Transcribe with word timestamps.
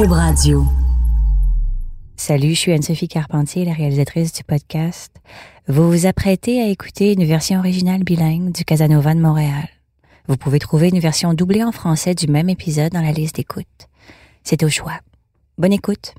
Cube 0.00 0.12
Radio. 0.12 0.64
Salut, 2.16 2.54
je 2.54 2.58
suis 2.58 2.72
Anne-Sophie 2.72 3.06
Carpentier, 3.06 3.66
la 3.66 3.74
réalisatrice 3.74 4.32
du 4.32 4.42
podcast. 4.42 5.14
Vous 5.68 5.90
vous 5.90 6.06
apprêtez 6.06 6.62
à 6.62 6.68
écouter 6.68 7.12
une 7.12 7.26
version 7.26 7.58
originale 7.58 8.02
bilingue 8.02 8.50
du 8.50 8.64
Casanova 8.64 9.12
de 9.12 9.20
Montréal. 9.20 9.68
Vous 10.26 10.38
pouvez 10.38 10.58
trouver 10.58 10.88
une 10.88 11.00
version 11.00 11.34
doublée 11.34 11.62
en 11.62 11.70
français 11.70 12.14
du 12.14 12.28
même 12.28 12.48
épisode 12.48 12.92
dans 12.92 13.02
la 13.02 13.12
liste 13.12 13.36
d'écoute. 13.36 13.66
C'est 14.42 14.62
au 14.62 14.70
choix. 14.70 15.00
Bonne 15.58 15.74
écoute. 15.74 16.14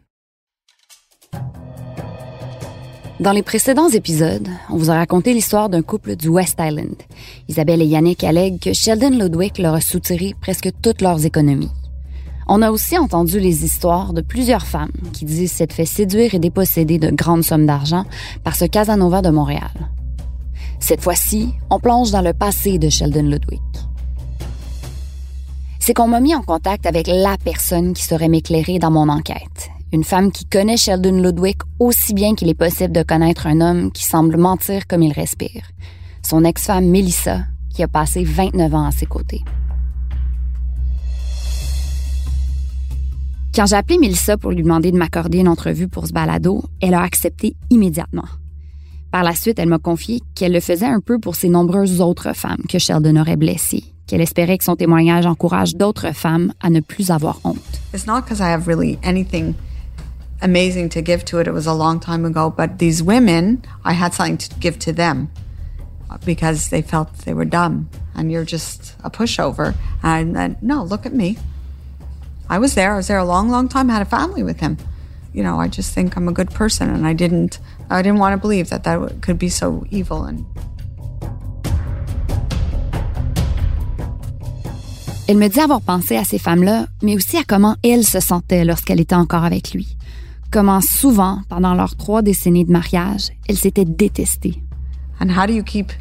Dans 3.19 3.31
les 3.31 3.41
précédents 3.41 3.89
épisodes, 3.89 4.47
on 4.69 4.77
vous 4.77 4.91
a 4.91 4.95
raconté 4.95 5.33
l'histoire 5.33 5.69
d'un 5.69 5.81
couple 5.81 6.15
du 6.15 6.27
West 6.27 6.59
Island. 6.59 6.97
Isabelle 7.47 7.81
et 7.81 7.87
Yannick 7.87 8.23
allèguent 8.23 8.59
que 8.59 8.73
Sheldon 8.73 9.17
Ludwig 9.17 9.57
leur 9.57 9.73
a 9.73 9.81
soutiré 9.81 10.35
presque 10.39 10.69
toutes 10.83 11.01
leurs 11.01 11.25
économies. 11.25 11.71
On 12.53 12.61
a 12.61 12.69
aussi 12.69 12.97
entendu 12.97 13.39
les 13.39 13.63
histoires 13.63 14.11
de 14.11 14.19
plusieurs 14.19 14.65
femmes 14.65 14.91
qui 15.13 15.23
disent 15.23 15.53
s'être 15.53 15.71
fait 15.71 15.85
séduire 15.85 16.33
et 16.33 16.39
déposséder 16.39 16.99
de 16.99 17.09
grandes 17.09 17.45
sommes 17.45 17.65
d'argent 17.65 18.03
par 18.43 18.57
ce 18.57 18.65
Casanova 18.65 19.21
de 19.21 19.29
Montréal. 19.29 19.71
Cette 20.81 20.99
fois-ci, 20.99 21.53
on 21.69 21.79
plonge 21.79 22.11
dans 22.11 22.19
le 22.19 22.33
passé 22.33 22.77
de 22.77 22.89
Sheldon 22.89 23.23
Ludwig. 23.23 23.61
C'est 25.79 25.93
qu'on 25.93 26.09
m'a 26.09 26.19
mis 26.19 26.35
en 26.35 26.41
contact 26.41 26.85
avec 26.85 27.07
la 27.07 27.37
personne 27.41 27.93
qui 27.93 28.03
saurait 28.03 28.27
m'éclairer 28.27 28.79
dans 28.79 28.91
mon 28.91 29.07
enquête. 29.07 29.69
Une 29.93 30.03
femme 30.03 30.29
qui 30.29 30.43
connaît 30.43 30.75
Sheldon 30.75 31.21
Ludwig 31.21 31.55
aussi 31.79 32.13
bien 32.13 32.35
qu'il 32.35 32.49
est 32.49 32.53
possible 32.53 32.91
de 32.91 33.03
connaître 33.03 33.47
un 33.47 33.61
homme 33.61 33.93
qui 33.93 34.03
semble 34.03 34.35
mentir 34.35 34.87
comme 34.87 35.03
il 35.03 35.13
respire. 35.13 35.71
Son 36.21 36.43
ex-femme 36.43 36.89
Melissa, 36.89 37.43
qui 37.73 37.81
a 37.81 37.87
passé 37.87 38.25
29 38.25 38.75
ans 38.75 38.87
à 38.87 38.91
ses 38.91 39.05
côtés. 39.05 39.41
Quand 43.53 43.65
j'ai 43.65 43.75
appelé 43.75 43.97
Melissa 43.99 44.37
pour 44.37 44.51
lui 44.51 44.63
demander 44.63 44.93
de 44.93 44.97
m'accorder 44.97 45.39
une 45.39 45.49
entrevue 45.49 45.89
pour 45.89 46.07
ce 46.07 46.13
balado, 46.13 46.63
elle 46.79 46.93
a 46.93 47.01
accepté 47.01 47.57
immédiatement. 47.69 48.23
Par 49.11 49.23
la 49.23 49.35
suite, 49.35 49.59
elle 49.59 49.67
m'a 49.67 49.77
confié 49.77 50.21
qu'elle 50.35 50.53
le 50.53 50.61
faisait 50.61 50.85
un 50.85 51.01
peu 51.01 51.19
pour 51.19 51.35
ses 51.35 51.49
nombreuses 51.49 51.99
autres 51.99 52.33
femmes 52.33 52.63
que 52.69 52.79
Sheldon 52.79 53.17
aurait 53.17 53.35
blessées, 53.35 53.83
qu'elle 54.07 54.21
espérait 54.21 54.57
que 54.57 54.63
son 54.63 54.77
témoignage 54.77 55.25
encourage 55.25 55.75
d'autres 55.75 56.13
femmes 56.13 56.53
à 56.61 56.69
ne 56.69 56.79
plus 56.79 57.11
avoir 57.11 57.41
honte. 57.43 57.57
It's 57.93 58.07
not 58.07 58.21
because 58.21 58.39
I 58.39 58.53
have 58.53 58.67
really 58.67 58.97
anything 59.03 59.53
amazing 60.41 60.87
to 60.91 61.01
give 61.03 61.25
to 61.25 61.41
it. 61.41 61.47
It 61.47 61.53
was 61.53 61.67
a 61.67 61.73
long 61.73 61.99
time 61.99 62.23
ago, 62.23 62.53
but 62.55 62.77
these 62.77 63.03
women, 63.03 63.57
I 63.83 63.91
had 63.91 64.13
something 64.13 64.37
to 64.37 64.47
give 64.61 64.79
to 64.79 64.93
them 64.93 65.27
because 66.25 66.69
they 66.69 66.81
felt 66.81 67.09
they 67.25 67.33
were 67.33 67.43
dumb 67.43 67.89
and 68.15 68.31
you're 68.31 68.45
just 68.45 68.95
a 69.03 69.09
pushover. 69.09 69.75
And 70.03 70.33
then, 70.37 70.55
no, 70.61 70.85
look 70.85 71.05
at 71.05 71.13
me. 71.13 71.35
I 72.51 72.59
was 72.59 72.75
there. 72.75 72.91
I 72.91 72.97
was 72.97 73.07
there 73.07 73.17
a 73.17 73.23
long, 73.23 73.49
long 73.49 73.69
time. 73.69 73.89
I 73.89 73.93
had 73.93 74.01
a 74.01 74.05
family 74.05 74.43
with 74.43 74.59
him. 74.59 74.75
You 75.33 75.41
know, 75.41 75.57
I 75.57 75.69
just 75.69 75.93
think 75.93 76.17
I'm 76.17 76.27
a 76.27 76.33
good 76.33 76.51
person, 76.51 76.89
and 76.89 77.07
I 77.07 77.13
didn't. 77.13 77.59
I 77.89 78.01
didn't 78.01 78.19
want 78.19 78.33
to 78.33 78.37
believe 78.37 78.69
that 78.71 78.83
that 78.83 79.21
could 79.21 79.39
be 79.39 79.47
so 79.47 79.85
evil 79.89 80.25
and 80.25 80.43
Elle 85.29 85.37
me 85.37 85.47
dit 85.47 85.61
avoir 85.61 85.79
pensé 85.79 86.17
à 86.17 86.25
ces 86.25 86.39
femmes-là, 86.39 86.87
mais 87.01 87.15
aussi 87.15 87.37
à 87.37 87.45
comment 87.45 87.77
elle 87.83 88.05
se 88.05 88.19
sentait 88.19 88.65
lorsqu'elle 88.65 88.99
était 88.99 89.15
encore 89.15 89.45
avec 89.45 89.73
lui. 89.73 89.95
Comment 90.51 90.81
souvent, 90.81 91.43
pendant 91.47 91.73
leurs 91.73 91.95
trois 91.95 92.21
décennies 92.21 92.65
de 92.65 92.71
mariage, 92.73 93.29
elle 93.47 93.55
s'était 93.55 93.85
détestée. 93.85 94.61
And 95.21 95.29
how 95.29 95.45
do 95.47 95.53
you 95.53 95.63
keep 95.63 95.93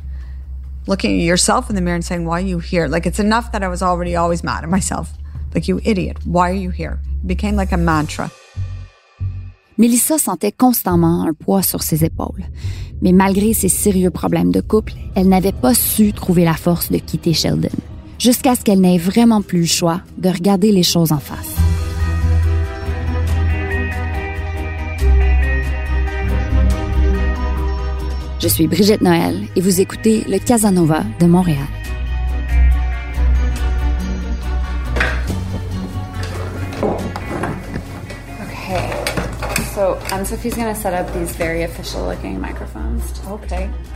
looking 0.88 1.20
at 1.20 1.24
yourself 1.24 1.70
in 1.70 1.76
the 1.76 1.80
mirror 1.80 1.94
and 1.94 2.04
saying, 2.04 2.24
why 2.24 2.40
are 2.40 2.44
you 2.44 2.58
here? 2.58 2.88
Like, 2.88 3.06
it's 3.06 3.20
enough 3.20 3.52
that 3.52 3.62
I 3.62 3.68
was 3.68 3.82
already 3.82 4.16
always 4.16 4.42
mad 4.42 4.64
at 4.64 4.68
myself. 4.68 5.12
Like, 5.54 5.68
you 5.68 5.80
idiot, 5.84 6.16
why 6.24 6.50
are 6.50 6.54
you 6.54 6.70
here? 6.70 6.98
It 7.22 7.26
became 7.26 7.56
like 7.56 7.72
a 7.72 7.76
mantra. 7.76 8.30
Melissa 9.78 10.18
sentait 10.18 10.52
constamment 10.52 11.24
un 11.26 11.32
poids 11.32 11.62
sur 11.62 11.82
ses 11.82 12.04
épaules. 12.04 12.44
Mais 13.02 13.12
malgré 13.12 13.54
ses 13.54 13.70
sérieux 13.70 14.10
problèmes 14.10 14.52
de 14.52 14.60
couple, 14.60 14.92
elle 15.14 15.28
n'avait 15.28 15.52
pas 15.52 15.74
su 15.74 16.12
trouver 16.12 16.44
la 16.44 16.54
force 16.54 16.90
de 16.90 16.98
quitter 16.98 17.32
Sheldon. 17.32 17.70
Jusqu'à 18.18 18.54
ce 18.54 18.62
qu'elle 18.62 18.80
n'ait 18.80 18.98
vraiment 18.98 19.40
plus 19.40 19.60
le 19.60 19.66
choix 19.66 20.02
de 20.18 20.28
regarder 20.28 20.70
les 20.70 20.82
choses 20.82 21.12
en 21.12 21.18
face. 21.18 21.56
Je 28.38 28.48
suis 28.48 28.66
Brigitte 28.66 29.00
Noël 29.00 29.38
et 29.56 29.60
vous 29.60 29.80
écoutez 29.80 30.24
le 30.28 30.38
Casanova 30.38 31.04
de 31.20 31.26
Montréal. 31.26 31.66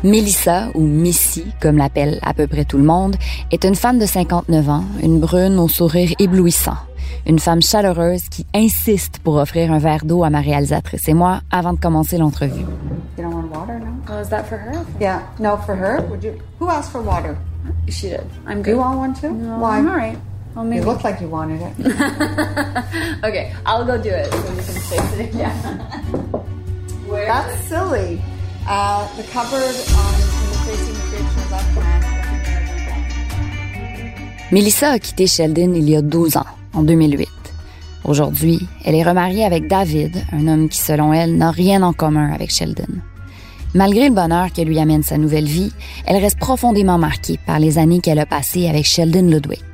Melissa, 0.04 0.69
ou 0.75 0.80
Missy, 0.80 1.44
comme 1.60 1.76
l'appelle 1.76 2.20
à 2.22 2.32
peu 2.32 2.47
près 2.47 2.64
tout 2.64 2.78
le 2.78 2.84
monde, 2.84 3.16
est 3.50 3.64
une 3.64 3.75
femme 3.75 3.98
de 3.98 4.06
59 4.06 4.69
ans, 4.69 4.84
une 5.03 5.19
brune 5.19 5.58
au 5.58 5.66
sourire 5.66 6.12
éblouissant. 6.20 6.76
Une 7.26 7.41
femme 7.41 7.62
chaleureuse 7.62 8.28
qui 8.28 8.47
insiste 8.54 9.19
pour 9.19 9.36
offrir 9.36 9.72
un 9.72 9.78
verre 9.78 10.04
d'eau 10.04 10.22
à 10.22 10.30
ma 10.30 10.41
réalisatrice 10.41 11.08
et 11.08 11.14
moi 11.14 11.41
avant 11.50 11.72
de 11.72 11.80
commencer 11.80 12.16
l'entrevue. 12.16 12.64
You 13.19 13.24
don't 13.24 13.34
want 13.34 13.50
water 13.50 13.80
now? 13.80 13.97
Oh, 14.08 14.20
is 14.20 14.28
that 14.28 14.44
for 14.44 14.56
her? 14.56 14.84
Yeah, 15.00 15.20
no, 15.41 15.56
Well, 20.54 20.65
maybe. 20.65 20.84
look 20.84 21.03
like 21.03 21.20
you 21.20 21.28
wanted 21.28 21.60
it. 21.62 21.75
okay, 23.25 23.53
I'll 23.66 23.84
go 23.84 24.00
do 24.00 24.10
it 24.10 24.31
so 24.31 24.94
you 24.94 25.28
can 25.28 25.38
down. 25.38 25.50
Where? 27.09 27.26
That's 27.26 27.69
silly. 27.69 28.22
Uh, 28.69 29.09
the 29.16 29.25
cupboard 29.25 29.60
on 29.60 30.15
in 30.15 30.28
the 30.50 30.59
facing 30.65 30.94
the 30.94 31.00
fridge 31.10 31.50
left 31.50 31.75
hand. 31.78 32.15
Melissa 34.53 34.92
a 34.92 34.98
quitté 35.00 35.26
Sheldon 35.26 35.75
il 35.75 35.91
y 35.91 35.97
a 35.97 36.03
12 36.03 36.37
ans, 36.37 36.47
en 36.72 36.84
2008. 36.84 37.28
Aujourd'hui, 38.04 38.60
elle 38.84 38.95
est 38.95 39.03
remariée 39.03 39.45
avec 39.45 39.66
David, 39.66 40.24
un 40.30 40.47
homme 40.47 40.68
qui, 40.68 40.78
selon 40.78 41.12
elle, 41.12 41.36
n'a 41.36 41.51
rien 41.51 41.83
en 41.83 41.92
commun 41.92 42.33
avec 42.33 42.51
Sheldon. 42.51 43.01
Malgré 43.74 44.09
le 44.09 44.15
bonheur 44.15 44.53
que 44.53 44.62
lui 44.62 44.78
amène 44.78 45.03
sa 45.03 45.18
nouvelle 45.18 45.47
vie, 45.47 45.72
elle 46.06 46.22
reste 46.22 46.39
profondément 46.39 46.98
marquée 46.98 47.41
par 47.45 47.59
les 47.59 47.78
années 47.78 47.98
qu'elle 47.98 48.21
a 48.21 48.27
passées 48.27 48.68
avec 48.68 48.84
Sheldon 48.84 49.27
Ludwig. 49.27 49.65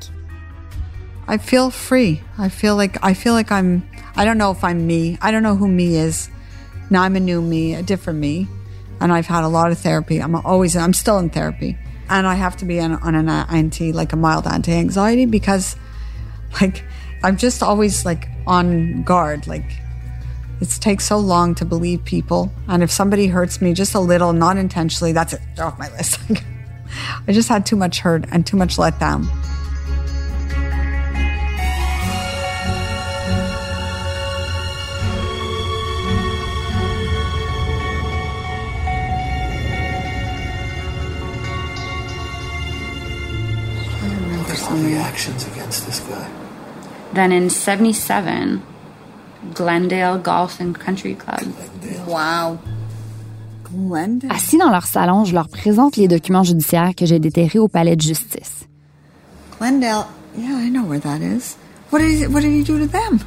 I 1.31 1.37
feel 1.37 1.71
free. 1.71 2.21
I 2.37 2.49
feel 2.49 2.75
like 2.75 3.01
I 3.01 3.13
feel 3.13 3.31
like 3.31 3.53
I'm. 3.53 3.89
I 4.17 4.25
don't 4.25 4.37
know 4.37 4.51
if 4.51 4.65
I'm 4.65 4.85
me. 4.85 5.17
I 5.21 5.31
don't 5.31 5.43
know 5.43 5.55
who 5.55 5.65
me 5.65 5.95
is. 5.95 6.29
Now 6.89 7.03
I'm 7.03 7.15
a 7.15 7.21
new 7.21 7.41
me, 7.41 7.73
a 7.73 7.81
different 7.81 8.19
me, 8.19 8.49
and 8.99 9.13
I've 9.13 9.27
had 9.27 9.45
a 9.45 9.47
lot 9.47 9.71
of 9.71 9.79
therapy. 9.79 10.21
I'm 10.21 10.35
always. 10.35 10.75
I'm 10.75 10.91
still 10.91 11.17
in 11.19 11.29
therapy, 11.29 11.77
and 12.09 12.27
I 12.27 12.35
have 12.35 12.57
to 12.57 12.65
be 12.65 12.81
on, 12.81 12.95
on 12.95 13.15
an 13.15 13.29
anti, 13.29 13.93
like 13.93 14.11
a 14.11 14.17
mild 14.17 14.45
anti-anxiety, 14.45 15.25
because, 15.25 15.77
like, 16.59 16.83
I'm 17.23 17.37
just 17.37 17.63
always 17.63 18.03
like 18.03 18.27
on 18.45 19.03
guard. 19.03 19.47
Like, 19.47 19.71
it 20.59 20.67
takes 20.81 21.05
so 21.05 21.17
long 21.17 21.55
to 21.55 21.63
believe 21.63 22.03
people, 22.03 22.51
and 22.67 22.83
if 22.83 22.91
somebody 22.91 23.27
hurts 23.27 23.61
me 23.61 23.73
just 23.73 23.95
a 23.95 24.01
little, 24.01 24.33
not 24.33 24.57
intentionally, 24.57 25.13
that's 25.13 25.31
it. 25.31 25.41
They're 25.55 25.63
off 25.63 25.79
my 25.79 25.89
list. 25.93 26.19
I 27.25 27.31
just 27.31 27.47
had 27.47 27.65
too 27.65 27.77
much 27.77 27.99
hurt 27.99 28.25
and 28.33 28.45
too 28.45 28.57
much 28.57 28.75
letdown. 28.75 29.29
Actions 44.97 45.45
against 45.47 45.85
this 45.85 45.99
guy. 46.01 46.27
Then 47.13 47.31
in 47.31 47.49
77, 47.49 48.61
Glendale 49.53 50.17
Golf 50.17 50.59
and 50.59 50.73
Country 50.77 51.15
Club. 51.15 51.53
Wow. 52.07 52.59
Glendale. 53.63 54.31
Assis 54.31 54.57
dans 54.57 54.69
leur 54.69 54.85
salon, 54.85 55.25
je 55.25 55.33
leur 55.33 55.49
présente 55.49 55.97
les 55.97 56.07
documents 56.07 56.43
judiciaires 56.43 56.93
que 56.95 57.05
j'ai 57.05 57.19
déterrés 57.19 57.59
au 57.59 57.67
palais 57.67 57.95
de 57.95 58.01
justice. 58.01 58.65
Glendale. 59.57 60.05
Yeah, 60.37 60.57
I 60.57 60.69
know 60.69 60.83
where 60.83 60.99
that 60.99 61.21
is. 61.21 61.57
What 61.89 61.99
did 61.99 62.11
he, 62.11 62.27
what 62.27 62.41
did 62.41 62.51
he 62.51 62.63
do 62.63 62.79
to 62.79 62.87
them? 62.87 63.19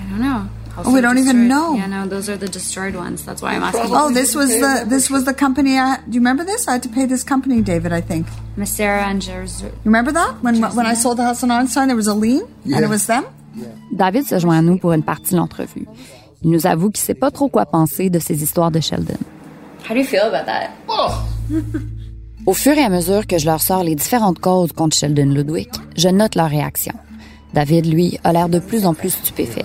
I 0.00 0.10
don't 0.10 0.20
know. 0.20 0.48
Oh, 0.78 0.92
we 0.92 1.00
don't 1.00 1.18
even 1.18 1.48
know. 1.48 1.74
Yeah, 1.74 1.86
no, 1.86 2.06
those 2.06 2.28
are 2.28 2.36
the 2.36 2.48
destroyed 2.48 2.94
ones. 2.94 3.24
That's 3.24 3.40
why 3.40 3.54
I'm 3.54 3.62
asking. 3.62 3.94
Oh, 3.94 4.10
this 4.12 4.34
was 4.34 4.50
the 4.50 4.84
this 4.86 5.08
was 5.08 5.24
the 5.24 5.32
company. 5.32 5.78
I, 5.78 5.96
do 5.96 6.12
you 6.12 6.20
remember 6.20 6.44
this? 6.44 6.68
I 6.68 6.72
had 6.72 6.82
to 6.82 6.90
pay 6.90 7.06
this 7.06 7.24
company, 7.24 7.62
David. 7.62 7.92
I 7.92 8.02
think. 8.02 8.26
Messera 8.56 9.04
and 9.10 9.20
Jersey. 9.20 9.70
Remember 9.84 10.12
that? 10.12 10.34
When 10.42 10.62
when 10.74 10.86
I 10.86 10.94
sold 10.94 11.18
the 11.18 11.24
house 11.24 11.42
on 11.42 11.50
Einstein, 11.50 11.88
there 11.88 11.96
was 11.96 12.08
a 12.08 12.14
lien, 12.14 12.42
and 12.64 12.84
it 12.84 12.88
was 12.88 13.06
them? 13.06 13.24
David 13.92 14.26
se 14.26 14.38
joint 14.38 14.58
à 14.58 14.62
nous 14.62 14.78
pour 14.78 14.92
une 14.92 15.02
partie 15.02 15.32
de 15.32 15.36
l'entrevue. 15.36 15.86
Il 16.42 16.50
nous 16.50 16.66
avoue 16.66 16.90
qu'il 16.90 17.02
sait 17.02 17.14
pas 17.14 17.30
trop 17.30 17.48
quoi 17.48 17.66
penser 17.66 18.10
de 18.10 18.18
ces 18.18 18.42
histoires 18.42 18.70
de 18.70 18.80
Sheldon. 18.80 19.18
How 19.88 19.94
do 19.94 20.00
you 20.00 20.04
feel 20.04 20.22
about 20.22 20.46
that? 20.46 20.70
Au 22.46 22.52
fur 22.52 22.74
et 22.74 22.82
à 22.84 22.88
mesure 22.88 23.26
que 23.26 23.38
je 23.38 23.46
leur 23.46 23.60
sors 23.60 23.82
les 23.82 23.94
différentes 23.94 24.38
causes 24.38 24.72
contre 24.72 24.96
Sheldon 24.96 25.26
Ludwig, 25.26 25.68
je 25.96 26.08
note 26.08 26.34
leur 26.34 26.48
réaction. 26.48 26.92
David, 27.54 27.86
lui, 27.86 28.18
a 28.22 28.32
l'air 28.32 28.48
de 28.48 28.58
plus 28.58 28.86
en 28.86 28.94
plus 28.94 29.10
stupéfait. 29.10 29.64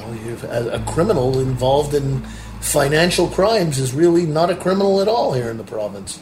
A 0.51 0.79
criminal 0.91 1.37
involved 1.39 1.93
in 1.93 2.21
financial 2.61 3.27
crimes 3.27 3.77
is 3.77 3.93
really 3.93 4.25
not 4.25 4.49
a 4.49 4.55
criminal 4.55 5.01
at 5.01 5.07
all 5.07 5.33
here 5.33 5.51
in 5.51 5.57
the 5.57 5.65
province. 5.65 6.19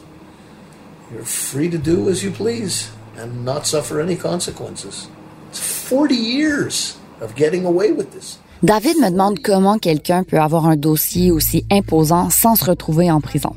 You're 1.12 1.26
free 1.26 1.70
to 1.72 1.78
do 1.78 2.08
as 2.10 2.24
you 2.24 2.32
please 2.32 2.92
and 3.18 3.44
not 3.44 3.66
suffer 3.66 4.00
any 4.00 4.16
consequences. 4.16 5.08
It's 5.50 5.60
40 5.60 6.14
years 6.14 6.98
of 7.20 7.36
getting 7.36 7.66
away 7.66 7.92
with 7.92 8.12
this. 8.12 8.38
David 8.62 8.98
me 8.98 9.10
demande 9.10 9.40
comment 9.40 9.80
quelqu'un 9.80 10.24
peut 10.24 10.40
avoir 10.40 10.68
un 10.68 10.76
dossier 10.76 11.32
aussi 11.32 11.66
imposant 11.72 12.30
sans 12.30 12.56
se 12.56 12.66
retrouver 12.66 13.10
en 13.10 13.22
prison. 13.22 13.56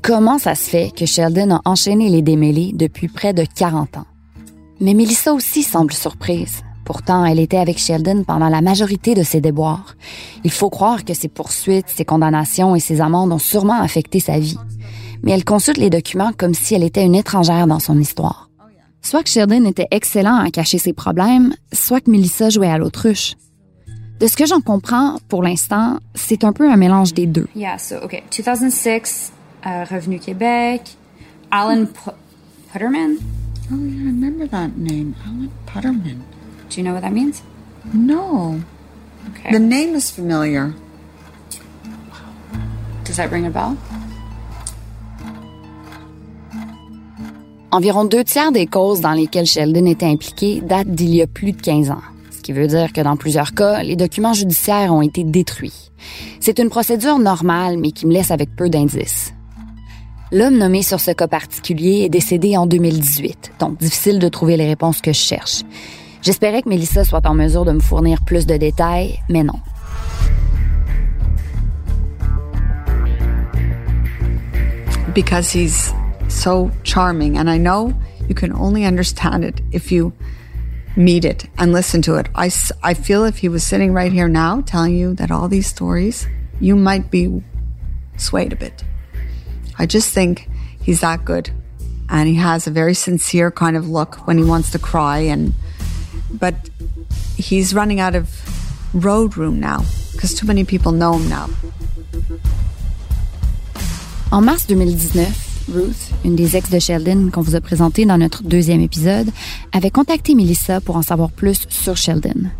Comment 0.00 0.38
ça 0.38 0.54
se 0.54 0.70
fait 0.70 0.90
que 0.96 1.04
Sheldon 1.04 1.56
a 1.56 1.60
enchaîné 1.66 2.08
les 2.08 2.22
démêlés 2.22 2.70
depuis 2.72 3.08
près 3.08 3.34
de 3.34 3.44
40 3.44 3.98
ans? 3.98 4.06
Mais 4.80 4.94
Melissa 4.94 5.34
aussi 5.34 5.62
semble 5.62 5.92
surprise. 5.92 6.62
Pourtant, 6.86 7.26
elle 7.26 7.40
était 7.40 7.58
avec 7.58 7.78
Sheldon 7.78 8.22
pendant 8.24 8.48
la 8.48 8.60
majorité 8.62 9.14
de 9.14 9.24
ses 9.24 9.40
déboires. 9.40 9.96
Il 10.44 10.52
faut 10.52 10.70
croire 10.70 11.04
que 11.04 11.12
ses 11.12 11.28
poursuites, 11.28 11.88
ses 11.88 12.04
condamnations 12.04 12.76
et 12.76 12.80
ses 12.80 13.00
amendes 13.00 13.32
ont 13.32 13.40
sûrement 13.40 13.82
affecté 13.82 14.20
sa 14.20 14.38
vie. 14.38 14.56
Mais 15.22 15.32
elle 15.32 15.44
consulte 15.44 15.78
les 15.78 15.90
documents 15.90 16.32
comme 16.36 16.54
si 16.54 16.74
elle 16.74 16.82
était 16.84 17.04
une 17.04 17.14
étrangère 17.14 17.66
dans 17.66 17.78
son 17.80 17.98
histoire. 17.98 18.48
Soit 19.02 19.22
que 19.22 19.28
Sheldon 19.28 19.64
était 19.66 19.86
excellent 19.92 20.36
à 20.36 20.50
cacher 20.50 20.78
ses 20.78 20.92
problèmes, 20.92 21.54
soit 21.72 22.00
que 22.00 22.10
Melissa 22.10 22.50
jouait 22.50 22.68
à 22.70 22.78
l'autruche. 22.78 23.34
De 24.18 24.26
ce 24.26 24.36
que 24.36 24.46
j'en 24.46 24.60
comprends, 24.60 25.18
pour 25.28 25.42
l'instant, 25.42 25.98
c'est 26.14 26.42
un 26.42 26.52
peu 26.52 26.70
un 26.70 26.76
mélange 26.76 27.12
des 27.14 27.26
deux. 27.26 27.46
Yeah, 27.54 27.78
so, 27.78 27.96
okay, 28.02 28.22
2006, 28.36 29.32
uh, 29.64 29.68
Revenu 29.90 30.18
Québec, 30.18 30.96
Alan 31.50 31.84
Pu- 31.86 32.10
Putterman? 32.72 33.16
Oh 33.70 33.74
yeah, 33.76 34.02
I 34.02 34.06
remember 34.06 34.48
that 34.48 34.68
name, 34.76 35.14
Alan 35.26 35.48
Putterman. 35.66 36.22
Do 36.70 36.76
you 36.78 36.82
know 36.82 36.94
what 36.94 37.02
that 37.02 37.12
means? 37.12 37.42
No, 37.92 38.56
Okay. 39.28 39.52
the 39.52 39.60
name 39.60 39.94
is 39.94 40.10
familiar. 40.10 40.72
Does 43.04 43.16
that 43.16 43.30
ring 43.30 43.46
a 43.46 43.50
bell? 43.50 43.76
Environ 47.70 48.04
deux 48.04 48.24
tiers 48.24 48.52
des 48.52 48.66
causes 48.66 49.00
dans 49.00 49.12
lesquelles 49.12 49.46
Sheldon 49.46 49.86
était 49.86 50.06
impliqué 50.06 50.60
datent 50.60 50.88
d'il 50.88 51.14
y 51.14 51.22
a 51.22 51.26
plus 51.26 51.52
de 51.52 51.60
15 51.60 51.90
ans. 51.90 52.02
Ce 52.30 52.40
qui 52.40 52.52
veut 52.52 52.66
dire 52.66 52.92
que 52.92 53.00
dans 53.00 53.16
plusieurs 53.16 53.54
cas, 53.54 53.82
les 53.82 53.96
documents 53.96 54.32
judiciaires 54.32 54.92
ont 54.92 55.02
été 55.02 55.24
détruits. 55.24 55.90
C'est 56.40 56.58
une 56.58 56.70
procédure 56.70 57.18
normale, 57.18 57.76
mais 57.78 57.90
qui 57.90 58.06
me 58.06 58.12
laisse 58.12 58.30
avec 58.30 58.54
peu 58.54 58.68
d'indices. 58.68 59.32
L'homme 60.32 60.56
nommé 60.56 60.82
sur 60.82 61.00
ce 61.00 61.10
cas 61.10 61.28
particulier 61.28 62.02
est 62.04 62.08
décédé 62.08 62.56
en 62.56 62.66
2018, 62.66 63.52
donc 63.58 63.78
difficile 63.78 64.18
de 64.18 64.28
trouver 64.28 64.56
les 64.56 64.66
réponses 64.66 65.00
que 65.00 65.12
je 65.12 65.18
cherche. 65.18 65.62
J'espérais 66.22 66.62
que 66.62 66.68
Melissa 66.68 67.04
soit 67.04 67.26
en 67.26 67.34
mesure 67.34 67.64
de 67.64 67.72
me 67.72 67.80
fournir 67.80 68.24
plus 68.24 68.46
de 68.46 68.56
détails, 68.56 69.18
mais 69.28 69.44
non. 69.44 69.54
because 75.16 75.50
he's 75.50 75.94
so 76.36 76.70
charming. 76.84 77.38
And 77.38 77.48
I 77.48 77.58
know 77.58 77.94
you 78.28 78.34
can 78.34 78.52
only 78.52 78.84
understand 78.84 79.44
it 79.44 79.60
if 79.72 79.90
you 79.90 80.12
meet 80.96 81.24
it 81.24 81.48
and 81.58 81.72
listen 81.72 82.02
to 82.02 82.16
it. 82.16 82.28
I, 82.34 82.50
I 82.82 82.94
feel 82.94 83.24
if 83.24 83.38
he 83.38 83.48
was 83.48 83.64
sitting 83.64 83.92
right 83.92 84.12
here 84.12 84.28
now 84.28 84.62
telling 84.62 84.96
you 84.96 85.14
that 85.14 85.30
all 85.30 85.48
these 85.48 85.66
stories, 85.66 86.26
you 86.60 86.76
might 86.76 87.10
be 87.10 87.42
swayed 88.16 88.52
a 88.52 88.56
bit. 88.56 88.84
I 89.78 89.86
just 89.86 90.12
think 90.12 90.48
he's 90.80 91.00
that 91.00 91.24
good. 91.24 91.50
And 92.08 92.28
he 92.28 92.36
has 92.36 92.66
a 92.66 92.70
very 92.70 92.94
sincere 92.94 93.50
kind 93.50 93.76
of 93.76 93.88
look 93.88 94.26
when 94.26 94.38
he 94.38 94.44
wants 94.44 94.70
to 94.70 94.78
cry 94.78 95.18
and 95.18 95.52
but 96.30 96.54
he's 97.36 97.74
running 97.74 98.00
out 98.00 98.14
of 98.14 98.30
road 98.94 99.36
room 99.36 99.60
now 99.60 99.84
because 100.12 100.34
too 100.34 100.46
many 100.46 100.64
people 100.64 100.92
know 100.92 101.14
him 101.14 101.28
now. 101.28 101.48
En 104.32 104.44
mars 104.44 104.66
2019, 104.66 105.45
Ruth, 105.72 106.12
une 106.24 106.36
des 106.36 106.56
ex 106.56 106.70
de 106.70 106.78
Sheldon 106.78 107.30
qu'on 107.32 107.40
vous 107.40 107.56
a 107.56 107.60
présenté 107.60 108.04
dans 108.04 108.18
notre 108.18 108.44
deuxième 108.44 108.80
épisode, 108.80 109.28
avait 109.72 109.90
contacté 109.90 110.34
Melissa 110.34 110.80
pour 110.80 110.96
en 110.96 111.02
savoir 111.02 111.30
plus 111.30 111.66
sur 111.68 111.96
Sheldon. 111.96 112.50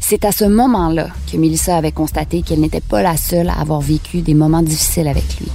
C'est 0.00 0.24
à 0.24 0.32
ce 0.32 0.44
moment-là 0.44 1.08
que 1.30 1.36
Melissa 1.36 1.76
avait 1.76 1.92
constaté 1.92 2.42
qu'elle 2.42 2.60
n'était 2.60 2.80
pas 2.80 3.02
la 3.02 3.16
seule 3.16 3.48
à 3.48 3.60
avoir 3.60 3.80
vécu 3.80 4.20
des 4.20 4.34
moments 4.34 4.62
difficiles 4.62 5.08
avec 5.08 5.24
lui. 5.38 5.48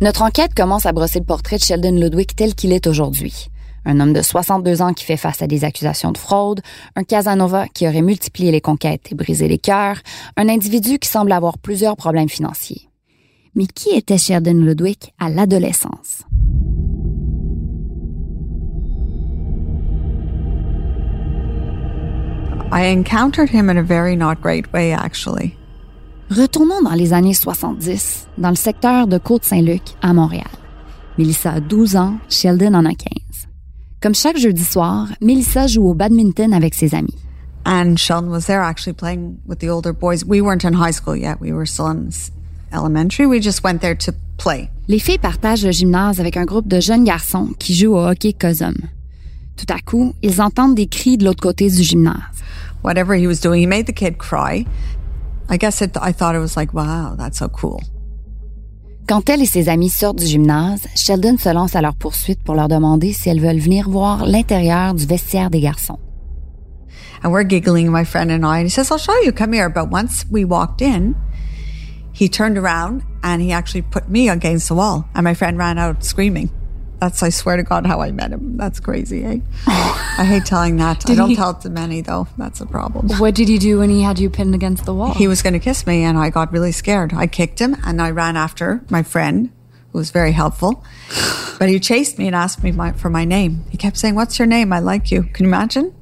Notre 0.00 0.22
enquête 0.22 0.54
commence 0.54 0.86
à 0.86 0.92
brosser 0.92 1.18
le 1.18 1.26
portrait 1.26 1.58
de 1.58 1.62
Sheldon 1.62 1.96
Ludwig 1.96 2.30
tel 2.34 2.54
qu'il 2.54 2.72
est 2.72 2.86
aujourd'hui. 2.86 3.50
Un 3.90 3.98
homme 3.98 4.12
de 4.12 4.22
62 4.22 4.82
ans 4.82 4.92
qui 4.92 5.04
fait 5.04 5.16
face 5.16 5.42
à 5.42 5.48
des 5.48 5.64
accusations 5.64 6.12
de 6.12 6.18
fraude, 6.18 6.60
un 6.94 7.02
Casanova 7.02 7.66
qui 7.66 7.88
aurait 7.88 8.02
multiplié 8.02 8.52
les 8.52 8.60
conquêtes 8.60 9.10
et 9.10 9.16
brisé 9.16 9.48
les 9.48 9.58
cœurs, 9.58 9.96
un 10.36 10.48
individu 10.48 11.00
qui 11.00 11.08
semble 11.08 11.32
avoir 11.32 11.58
plusieurs 11.58 11.96
problèmes 11.96 12.28
financiers. 12.28 12.88
Mais 13.56 13.66
qui 13.66 13.90
était 13.90 14.16
Sheldon 14.16 14.60
Ludwig 14.60 14.98
à 15.18 15.28
l'adolescence? 15.28 16.22
I 22.70 22.92
encountered 22.92 23.50
him 23.50 23.68
in 23.68 23.76
a 23.76 23.82
very 23.82 24.14
not 24.14 24.36
great 24.40 24.72
way, 24.72 24.92
actually. 24.92 25.56
Retournons 26.30 26.82
dans 26.84 26.94
les 26.94 27.12
années 27.12 27.34
70, 27.34 28.28
dans 28.38 28.50
le 28.50 28.54
secteur 28.54 29.08
de 29.08 29.18
Côte-Saint-Luc, 29.18 29.82
à 30.00 30.12
Montréal. 30.12 30.46
Mélissa 31.18 31.54
a 31.54 31.60
12 31.60 31.96
ans, 31.96 32.18
Sheldon 32.28 32.74
en 32.74 32.84
a 32.84 32.94
15. 32.94 33.19
Comme 34.02 34.14
chaque 34.14 34.38
jeudi 34.38 34.64
soir, 34.64 35.08
Mélissa 35.20 35.66
joue 35.66 35.86
au 35.86 35.94
badminton 35.94 36.54
avec 36.54 36.74
ses 36.74 36.94
amis. 36.94 37.18
And 37.66 37.98
Sheldon 37.98 38.30
was 38.30 38.46
there 38.46 38.62
actually 38.62 38.94
playing 38.94 39.40
with 39.46 39.58
the 39.58 39.68
older 39.68 39.92
boys. 39.92 40.24
We 40.24 40.40
weren't 40.40 40.64
in 40.64 40.72
high 40.72 40.92
school 40.92 41.14
yet. 41.14 41.38
We 41.38 41.52
were 41.52 41.66
still 41.66 41.88
in 41.88 42.08
elementary. 42.72 43.26
We 43.26 43.42
just 43.42 43.62
went 43.62 43.80
there 43.82 43.94
to 43.96 44.12
play. 44.38 44.70
Les 44.88 44.98
filles 44.98 45.18
partagent 45.18 45.66
le 45.66 45.72
gymnase 45.72 46.18
avec 46.18 46.38
un 46.38 46.46
groupe 46.46 46.66
de 46.66 46.80
jeunes 46.80 47.04
garçons 47.04 47.50
qui 47.58 47.74
jouent 47.74 47.94
au 47.94 48.08
hockey 48.08 48.32
cosum. 48.32 48.74
Tout 49.58 49.66
à 49.68 49.80
coup, 49.80 50.14
ils 50.22 50.40
entendent 50.40 50.76
des 50.76 50.86
cris 50.86 51.18
de 51.18 51.26
l'autre 51.26 51.42
côté 51.42 51.68
du 51.68 51.82
gymnase. 51.82 52.16
Whatever 52.82 53.14
he 53.14 53.26
was 53.26 53.40
doing, 53.42 53.60
he 53.60 53.66
made 53.66 53.84
the 53.84 53.92
kid 53.92 54.16
cry. 54.16 54.64
I 55.50 55.58
guess 55.58 55.82
it, 55.82 55.98
I 56.00 56.12
thought 56.14 56.34
it 56.34 56.40
was 56.40 56.56
like, 56.56 56.72
wow, 56.72 57.16
that's 57.18 57.38
so 57.38 57.48
cool. 57.48 57.82
Quand 59.08 59.28
elle 59.28 59.42
et 59.42 59.46
ses 59.46 59.68
amis 59.68 59.90
sortent 59.90 60.18
du 60.18 60.26
gymnase, 60.26 60.86
Sheldon 60.94 61.36
se 61.36 61.48
lance 61.52 61.74
à 61.74 61.82
leur 61.82 61.94
poursuite 61.94 62.42
pour 62.44 62.54
leur 62.54 62.68
demander 62.68 63.12
si 63.12 63.28
elles 63.28 63.40
veulent 63.40 63.58
venir 63.58 63.88
voir 63.88 64.24
l'intérieur 64.24 64.94
du 64.94 65.04
vestiaire 65.04 65.50
des 65.50 65.60
garçons. 65.60 65.98
And 67.22 67.32
we're 67.32 67.44
giggling, 67.44 67.90
my 67.90 68.04
friend 68.04 68.30
and 68.30 68.46
I. 68.46 68.58
And 68.58 68.66
he 68.66 68.70
says, 68.70 68.90
I'll 68.90 68.98
show 68.98 69.18
you. 69.22 69.32
Come 69.32 69.52
here. 69.52 69.68
But 69.68 69.90
once 69.90 70.24
we 70.30 70.44
walked 70.44 70.80
in, 70.80 71.14
he 72.12 72.28
turned 72.28 72.56
around 72.56 73.02
and 73.22 73.42
he 73.42 73.52
actually 73.52 73.82
put 73.82 74.08
me 74.08 74.28
against 74.30 74.68
the 74.68 74.74
wall. 74.74 75.06
And 75.14 75.24
my 75.24 75.34
friend 75.34 75.58
ran 75.58 75.78
out 75.78 76.02
screaming. 76.02 76.50
That's, 77.00 77.22
I 77.22 77.30
swear 77.30 77.56
to 77.56 77.62
God, 77.62 77.86
how 77.86 78.00
I 78.02 78.12
met 78.12 78.30
him. 78.30 78.56
That's 78.58 78.78
crazy, 78.78 79.24
eh? 79.24 79.38
I 79.66 80.24
hate 80.24 80.44
telling 80.44 80.76
that. 80.76 81.02
I 81.10 81.14
don't 81.14 81.30
he- 81.30 81.36
tell 81.36 81.50
it 81.50 81.60
to 81.62 81.70
many, 81.70 82.02
though. 82.02 82.28
That's 82.36 82.60
a 82.60 82.66
problem. 82.66 83.08
What 83.18 83.34
did 83.34 83.48
he 83.48 83.58
do 83.58 83.78
when 83.78 83.88
he 83.88 84.02
had 84.02 84.18
you 84.18 84.28
pinned 84.28 84.54
against 84.54 84.84
the 84.84 84.92
wall? 84.94 85.14
He 85.14 85.26
was 85.26 85.40
going 85.42 85.54
to 85.54 85.58
kiss 85.58 85.86
me, 85.86 86.04
and 86.04 86.18
I 86.18 86.28
got 86.30 86.52
really 86.52 86.72
scared. 86.72 87.12
I 87.14 87.26
kicked 87.26 87.58
him, 87.58 87.74
and 87.84 88.02
I 88.02 88.10
ran 88.10 88.36
after 88.36 88.82
my 88.90 89.02
friend, 89.02 89.50
who 89.92 89.98
was 89.98 90.10
very 90.10 90.32
helpful. 90.32 90.84
But 91.58 91.68
he 91.68 91.78
chased 91.78 92.18
me 92.18 92.26
and 92.26 92.34
asked 92.34 92.62
me 92.62 92.72
my, 92.72 92.92
for 92.92 93.10
my 93.10 93.26
name. 93.26 93.64
He 93.70 93.76
kept 93.76 93.98
saying, 93.98 94.14
What's 94.14 94.38
your 94.38 94.46
name? 94.46 94.72
I 94.72 94.78
like 94.78 95.10
you. 95.10 95.24
Can 95.24 95.44
you 95.44 95.50
imagine? 95.50 95.92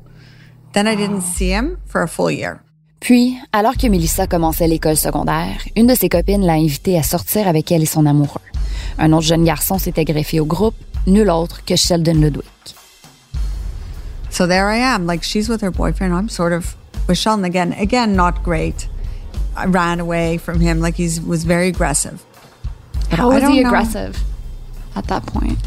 Then 0.73 0.87
I 0.87 0.95
didn't 0.95 1.23
see 1.37 1.51
him 1.51 1.79
for 1.87 2.03
a 2.03 2.09
full 2.09 2.31
year. 2.31 2.61
Puis, 3.01 3.37
alors 3.53 3.77
que 3.77 3.89
Melissa 3.89 4.27
commençait 4.29 4.69
l'école 4.69 4.97
secondaire, 4.97 5.61
une 5.77 5.87
de 5.89 5.95
ses 5.97 6.09
copines 6.09 6.45
l'a 6.45 6.55
invitée 6.55 6.97
à 6.99 7.03
sortir 7.03 7.47
avec 7.49 7.71
elle 7.73 7.83
et 7.83 7.87
son 7.87 8.07
amoureux. 8.07 8.41
Un 8.99 9.13
autre 9.13 9.27
jeune 9.27 9.45
garçon 9.45 9.79
s'était 9.79 10.05
greffé 10.05 10.39
au 10.41 10.45
groupe, 10.47 10.75
nul 11.07 11.31
autre 11.31 11.63
que 11.65 11.77
Sheldon 11.77 12.21
Ludwig. 12.21 12.45
So 14.31 14.47
there 14.47 14.69
I 14.69 14.77
am, 14.77 15.07
like 15.07 15.23
she's 15.23 15.49
with 15.49 15.61
her 15.63 15.71
boyfriend. 15.71 16.15
I'm 16.15 16.29
sort 16.29 16.53
of 16.53 16.77
with 17.09 17.19
Sheldon 17.19 17.45
again. 17.45 17.73
Again, 17.73 18.15
not 18.15 18.43
great. 18.43 18.89
I 19.57 19.67
ran 19.67 20.01
away 20.01 20.39
from 20.39 20.61
him, 20.61 20.81
like 20.81 20.95
he 20.97 21.09
was 21.27 21.45
very 21.45 21.69
aggressive. 21.69 22.25
But 23.11 23.19
How 23.19 23.29
was 23.29 23.43
he 23.43 23.63
know. 23.63 23.69
aggressive 23.69 24.23
at 24.95 25.07
that 25.09 25.27
point? 25.27 25.59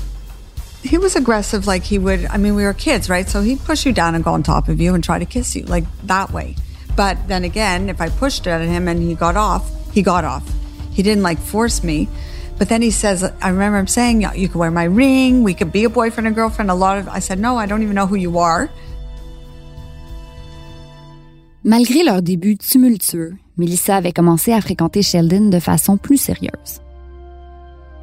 He 0.83 0.97
was 0.97 1.15
aggressive, 1.15 1.67
like 1.67 1.83
he 1.83 1.97
would. 1.99 2.25
I 2.25 2.37
mean, 2.37 2.55
we 2.55 2.63
were 2.63 2.73
kids, 2.73 3.09
right? 3.09 3.27
So 3.27 3.41
he'd 3.41 3.59
push 3.59 3.85
you 3.85 3.93
down 3.93 4.15
and 4.15 4.23
go 4.23 4.31
on 4.33 4.43
top 4.43 4.67
of 4.67 4.79
you 4.79 4.93
and 4.93 5.03
try 5.03 5.19
to 5.19 5.25
kiss 5.25 5.55
you, 5.55 5.63
like 5.65 5.83
that 6.03 6.31
way. 6.31 6.55
But 6.95 7.27
then 7.27 7.43
again, 7.43 7.89
if 7.89 7.99
I 8.01 8.09
pushed 8.09 8.47
it 8.47 8.51
at 8.51 8.61
him 8.61 8.87
and 8.87 9.01
he 9.01 9.15
got 9.15 9.35
off, 9.35 9.69
he 9.93 10.01
got 10.01 10.23
off. 10.23 10.47
He 10.91 11.03
didn't 11.03 11.23
like 11.23 11.39
force 11.39 11.83
me. 11.83 12.09
But 12.61 12.69
then 12.69 12.83
he 12.83 12.91
says, 12.91 13.23
I 13.41 13.49
remember 13.49 13.79
him 13.79 13.87
saying, 13.87 14.21
"You 14.21 14.47
could 14.47 14.59
wear 14.59 14.69
my 14.69 14.83
ring. 14.83 15.41
We 15.41 15.55
could 15.55 15.71
be 15.71 15.83
a 15.83 15.89
boyfriend 15.89 16.27
and 16.27 16.35
girlfriend." 16.35 16.69
A 16.69 16.75
lot 16.75 16.99
of. 16.99 17.09
I 17.09 17.17
said, 17.17 17.39
"No, 17.39 17.57
I 17.57 17.65
don't 17.65 17.81
even 17.81 17.95
know 17.95 18.05
who 18.05 18.13
you 18.13 18.37
are." 18.37 18.69
Malgré 21.65 22.03
leur 22.03 22.21
début 22.21 22.59
tumultueux, 22.59 23.39
Melissa 23.57 23.95
avait 23.95 24.13
commencé 24.13 24.53
à 24.53 24.61
fréquenter 24.61 25.01
Sheldon 25.01 25.49
de 25.49 25.59
façon 25.59 25.97
plus 25.97 26.21
sérieuse. 26.21 26.81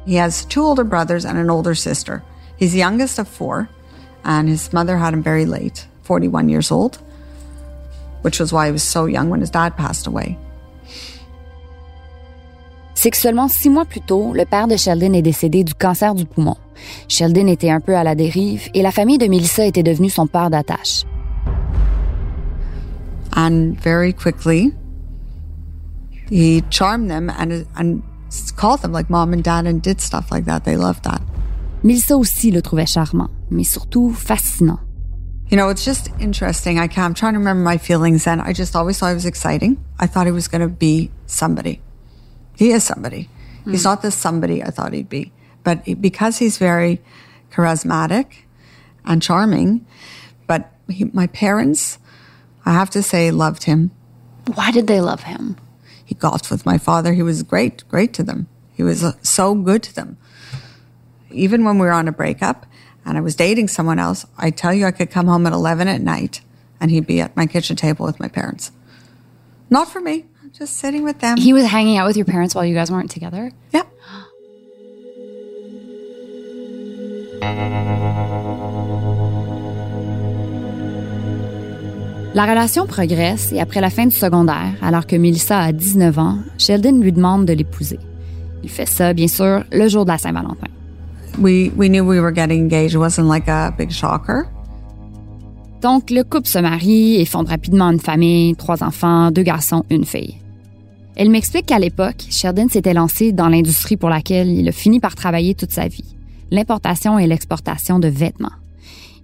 He 0.05 0.15
has 0.15 0.43
two 0.43 0.61
older 0.61 0.83
brothers 0.83 1.23
and 1.23 1.37
an 1.37 1.49
older 1.49 1.73
sister. 1.73 2.21
He's 2.57 2.73
the 2.73 2.79
youngest 2.79 3.17
of 3.17 3.29
four, 3.29 3.69
and 4.25 4.49
his 4.49 4.73
mother 4.73 4.97
had 4.97 5.13
him 5.13 5.23
very 5.23 5.45
late, 5.45 5.87
41 6.03 6.49
years 6.49 6.69
old, 6.69 6.97
which 8.23 8.41
was 8.41 8.51
why 8.51 8.65
he 8.65 8.73
was 8.73 8.83
so 8.83 9.05
young 9.05 9.29
when 9.29 9.39
his 9.39 9.51
dad 9.51 9.77
passed 9.77 10.05
away. 10.05 10.37
C'est 13.01 13.11
que 13.11 13.17
seulement 13.17 13.47
six 13.47 13.69
mois 13.69 13.85
plus 13.85 14.01
tôt, 14.01 14.33
le 14.33 14.43
père 14.43 14.67
de 14.67 14.75
Sheldon 14.75 15.13
est 15.13 15.21
décédé 15.21 15.63
du 15.63 15.73
cancer 15.73 16.13
du 16.13 16.25
poumon. 16.25 16.57
Sheldon 17.07 17.47
était 17.47 17.69
un 17.69 17.79
peu 17.79 17.95
à 17.95 18.03
la 18.03 18.13
dérive 18.13 18.67
et 18.73 18.81
la 18.81 18.91
famille 18.91 19.17
de 19.17 19.27
Melissa 19.27 19.65
était 19.65 19.83
devenue 19.83 20.09
son 20.09 20.27
père 20.27 20.49
d'attache. 20.49 21.05
And 23.37 23.75
very 23.81 24.11
quickly, 24.11 24.73
he 26.29 26.61
charmed 26.69 27.09
them 27.09 27.31
and, 27.39 27.63
and 27.77 28.01
called 28.57 28.81
them 28.81 28.91
like 28.91 29.09
mom 29.09 29.31
and 29.31 29.43
dad 29.43 29.65
and 29.65 29.81
did 29.81 30.01
stuff 30.01 30.29
like 30.29 30.43
that. 30.43 30.65
They 30.65 30.75
loved 30.75 31.03
that. 31.03 31.21
Melissa 31.85 32.17
aussi 32.17 32.51
le 32.51 32.61
trouvait 32.61 32.85
charmant, 32.85 33.29
mais 33.49 33.63
surtout 33.63 34.11
fascinant. 34.11 34.79
You 35.49 35.55
know, 35.55 35.69
it's 35.69 35.85
just 35.85 36.11
interesting. 36.19 36.77
I 36.77 36.89
can't, 36.89 37.05
I'm 37.05 37.13
trying 37.13 37.35
to 37.35 37.39
remember 37.39 37.63
my 37.63 37.77
feelings 37.77 38.25
then. 38.25 38.41
I 38.41 38.51
just 38.51 38.75
always 38.75 38.99
thought 38.99 39.11
he 39.11 39.15
was 39.15 39.25
exciting. 39.25 39.77
I 40.01 40.05
thought 40.05 40.25
he 40.25 40.33
was 40.33 40.49
going 40.49 40.67
to 40.67 40.67
be 40.67 41.11
somebody. 41.27 41.79
He 42.59 42.71
is 42.71 42.83
somebody. 42.83 43.29
He's 43.63 43.85
not 43.85 44.01
the 44.01 44.11
somebody 44.11 44.61
I 44.61 44.69
thought 44.69 44.91
he'd 44.91 45.07
be. 45.07 45.31
But 45.63 46.01
because 46.01 46.39
he's 46.39 46.57
very 46.57 47.01
charismatic 47.53 48.43
and 49.05 49.21
charming, 49.21 49.85
but 50.45 50.69
he, 50.89 51.05
my 51.05 51.27
parents, 51.27 51.99
I 52.65 52.73
have 52.73 52.89
to 52.89 53.01
say, 53.01 53.31
loved 53.31 53.63
him. 53.63 53.91
Why 54.55 54.71
did 54.71 54.87
they 54.87 54.99
love 54.99 55.23
him? 55.23 55.55
He 56.03 56.15
golfed 56.15 56.51
with 56.51 56.65
my 56.65 56.77
father. 56.77 57.13
He 57.13 57.23
was 57.23 57.43
great, 57.43 57.87
great 57.87 58.13
to 58.15 58.23
them. 58.23 58.49
He 58.73 58.83
was 58.83 59.05
uh, 59.05 59.13
so 59.21 59.55
good 59.55 59.81
to 59.83 59.95
them. 59.95 60.17
Even 61.31 61.63
when 61.63 61.79
we 61.79 61.87
were 61.87 61.93
on 61.93 62.09
a 62.09 62.11
breakup 62.11 62.65
and 63.05 63.17
I 63.17 63.21
was 63.21 63.35
dating 63.35 63.69
someone 63.69 63.99
else, 63.99 64.25
I 64.37 64.51
tell 64.51 64.73
you, 64.73 64.85
I 64.85 64.91
could 64.91 65.11
come 65.11 65.27
home 65.27 65.47
at 65.47 65.53
11 65.53 65.87
at 65.87 66.01
night 66.01 66.41
and 66.81 66.91
he'd 66.91 67.07
be 67.07 67.21
at 67.21 67.37
my 67.37 67.45
kitchen 67.45 67.77
table 67.77 68.05
with 68.05 68.19
my 68.19 68.27
parents. 68.27 68.73
Not 69.69 69.87
for 69.87 70.01
me, 70.01 70.25
just 70.53 70.77
sitting 70.77 71.03
with 71.03 71.19
them. 71.19 71.37
He 71.37 71.53
was 71.53 71.65
hanging 71.65 71.97
out 71.97 72.07
with 72.07 72.17
your 72.17 72.25
parents 72.25 72.55
while 72.55 72.65
you 72.65 72.75
guys 72.75 72.91
weren't 72.91 73.11
together? 73.11 73.51
yeah. 73.73 73.83
La 82.35 82.45
relation 82.45 82.85
progresse 82.85 83.51
et 83.51 83.59
après 83.59 83.81
la 83.81 83.89
fin 83.89 84.05
du 84.05 84.15
secondaire, 84.15 84.75
alors 84.81 85.07
que 85.07 85.15
Melissa 85.15 85.59
a 85.59 85.71
19 85.71 86.19
ans, 86.19 86.37
Sheldon 86.57 86.99
lui 87.01 87.11
demande 87.11 87.45
de 87.45 87.53
l'épouser. 87.53 87.99
Il 88.63 88.69
fait 88.69 88.85
ça, 88.85 89.13
bien 89.13 89.27
sûr, 89.27 89.63
le 89.71 89.87
jour 89.87 90.05
de 90.05 90.11
la 90.11 90.17
Saint-Valentin. 90.17 90.67
We, 91.39 91.71
we 91.75 91.89
knew 91.89 92.03
we 92.03 92.19
were 92.19 92.33
getting 92.33 92.59
engaged. 92.59 92.93
It 92.93 92.99
wasn't 92.99 93.27
like 93.27 93.47
a 93.47 93.73
big 93.75 93.91
shocker. 93.91 94.47
Donc, 95.81 96.09
le 96.09 96.23
couple 96.23 96.47
se 96.47 96.59
marie 96.59 97.15
et 97.15 97.25
fonde 97.25 97.47
rapidement 97.47 97.89
une 97.89 98.01
famille, 98.01 98.55
trois 98.55 98.83
enfants, 98.83 99.31
deux 99.31 99.43
garçons, 99.43 99.85
une 99.89 100.05
fille. 100.05 100.35
Elle 101.15 101.29
m'explique 101.29 101.67
qu'à 101.67 101.79
l'époque, 101.79 102.25
Sheldon 102.29 102.67
s'était 102.69 102.93
lancé 102.93 103.31
dans 103.31 103.47
l'industrie 103.47 103.97
pour 103.97 104.09
laquelle 104.09 104.49
il 104.49 104.67
a 104.67 104.73
fini 104.73 104.99
par 104.99 105.15
travailler 105.15 105.55
toute 105.55 105.71
sa 105.71 105.87
vie, 105.87 106.15
l'importation 106.51 107.17
et 107.17 107.27
l'exportation 107.27 107.99
de 107.99 108.09
vêtements. 108.09 108.51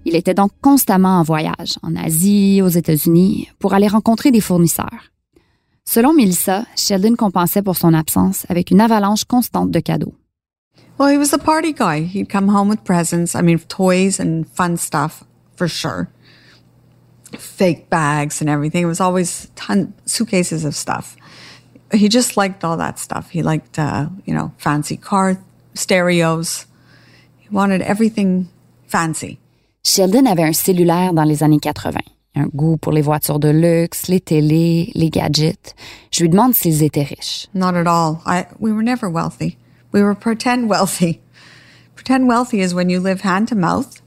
Il 0.06 0.16
était 0.16 0.34
donc 0.34 0.52
constamment 0.62 1.20
en 1.20 1.24
voyage, 1.24 1.78
en 1.84 1.96
Asie, 1.96 2.62
aux 2.62 2.70
États-Unis, 2.70 3.50
pour 3.60 3.74
aller 3.74 3.88
rencontrer 3.88 4.32
des 4.32 4.42
fournisseurs. 4.42 5.12
Selon 5.84 6.14
Melissa, 6.14 6.66
Sheldon 6.76 7.16
compensait 7.16 7.62
pour 7.62 7.76
son 7.76 7.94
absence 7.94 8.46
avec 8.50 8.72
une 8.72 8.82
avalanche 8.82 9.26
constante 9.26 9.72
de 9.72 9.80
cadeaux. 9.80 10.14
Well, 11.00 11.14
he 11.14 11.18
was 11.18 11.34
a 11.34 11.38
party 11.38 11.74
guy. 11.74 12.06
He'd 12.06 12.32
come 12.32 12.50
home 12.50 12.70
with 12.70 12.84
presents. 12.84 13.36
I 13.36 13.42
mean, 13.42 13.60
toys 13.60 14.20
and 14.20 14.46
fun 14.54 14.78
stuff 14.78 15.26
for 15.58 15.68
sure. 15.68 16.08
Fake 17.40 17.90
bags 17.90 18.42
and 18.42 18.50
everything. 18.50 18.84
It 18.84 18.88
was 18.88 19.02
always 19.02 19.50
ton 19.56 19.94
suitcases 20.06 20.66
of 20.66 20.76
stuff. 20.76 21.16
He 21.92 22.10
just 22.10 22.36
liked 22.36 22.64
all 22.64 22.78
that 22.78 23.00
stuff. 23.00 23.30
He 23.30 23.44
liked, 23.44 23.78
uh, 23.78 24.10
you 24.26 24.34
know, 24.34 24.52
fancy 24.58 24.98
car 24.98 25.38
stereos. 25.74 26.66
He 27.38 27.50
wanted 27.50 27.82
everything 27.82 28.50
fancy. 28.88 29.40
Sheldon 29.84 30.26
avait 30.26 30.44
un 30.44 30.54
cellulaire 30.54 31.14
dans 31.14 31.26
les 31.26 31.44
années 31.44 31.60
80, 31.60 32.00
un 32.36 32.48
goût 32.56 32.78
pour 32.78 32.92
les 32.92 33.04
voitures 33.04 33.40
de 33.40 33.50
luxe, 33.50 34.08
les 34.08 34.20
télés, 34.20 34.92
les 34.96 35.12
gadgets. 35.12 35.76
Je 36.12 36.24
lui 36.24 36.30
demande 36.30 36.56
s'ils 36.56 36.82
étaient 36.82 37.04
riches. 37.04 37.48
Not 37.54 37.76
at 37.76 37.86
all. 37.86 38.22
I 38.26 38.48
we 38.60 38.72
were 38.72 38.84
never 38.84 39.08
wealthy. 39.08 39.58
We 39.92 40.02
were 40.02 40.16
pretend 40.16 40.70
wealthy. 40.70 41.22
Pretend 41.96 42.28
wealthy 42.28 42.62
is 42.62 42.74
when 42.74 42.90
you 42.90 43.00
live 43.00 43.22
hand 43.22 43.48
to 43.50 43.56
mouth 43.56 44.02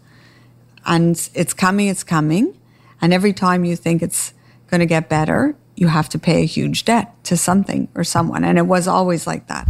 and 0.85 1.17
it's 1.35 1.55
coming, 1.55 1.89
it's 1.89 2.03
coming. 2.03 2.58
And 3.01 3.13
every 3.13 3.33
time 3.33 3.65
you 3.65 3.77
think 3.77 4.03
it's 4.03 4.33
going 4.71 4.81
to 4.81 4.87
get 4.87 5.09
better, 5.09 5.55
you 5.77 5.89
have 5.89 6.09
to 6.11 6.19
pay 6.19 6.43
a 6.43 6.47
huge 6.47 6.85
debt 6.85 7.13
to 7.25 7.37
something 7.37 7.89
or 7.95 8.05
someone. 8.05 8.45
And 8.45 8.59
it 8.59 8.67
was 8.67 8.89
always 8.89 9.27
like 9.27 9.47
that. 9.47 9.67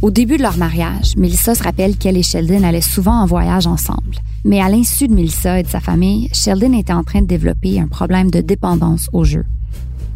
Au 0.00 0.10
début 0.10 0.36
de 0.36 0.42
leur 0.42 0.56
mariage, 0.56 1.16
Melissa 1.16 1.56
se 1.56 1.62
rappelle 1.62 1.96
qu'elle 1.96 2.16
et 2.16 2.22
Sheldon 2.22 2.62
allaient 2.62 2.80
souvent 2.80 3.20
en 3.20 3.26
voyage 3.26 3.66
ensemble. 3.66 4.16
Mais 4.44 4.60
à 4.60 4.68
l'insu 4.68 5.08
de 5.08 5.14
Melissa 5.14 5.58
et 5.58 5.64
de 5.64 5.68
sa 5.68 5.80
famille, 5.80 6.28
Sheldon 6.32 6.72
était 6.72 6.92
en 6.92 7.02
train 7.02 7.22
de 7.22 7.26
développer 7.26 7.80
un 7.80 7.88
problème 7.88 8.30
de 8.30 8.40
dépendance 8.40 9.08
au 9.12 9.24
jeu. 9.24 9.44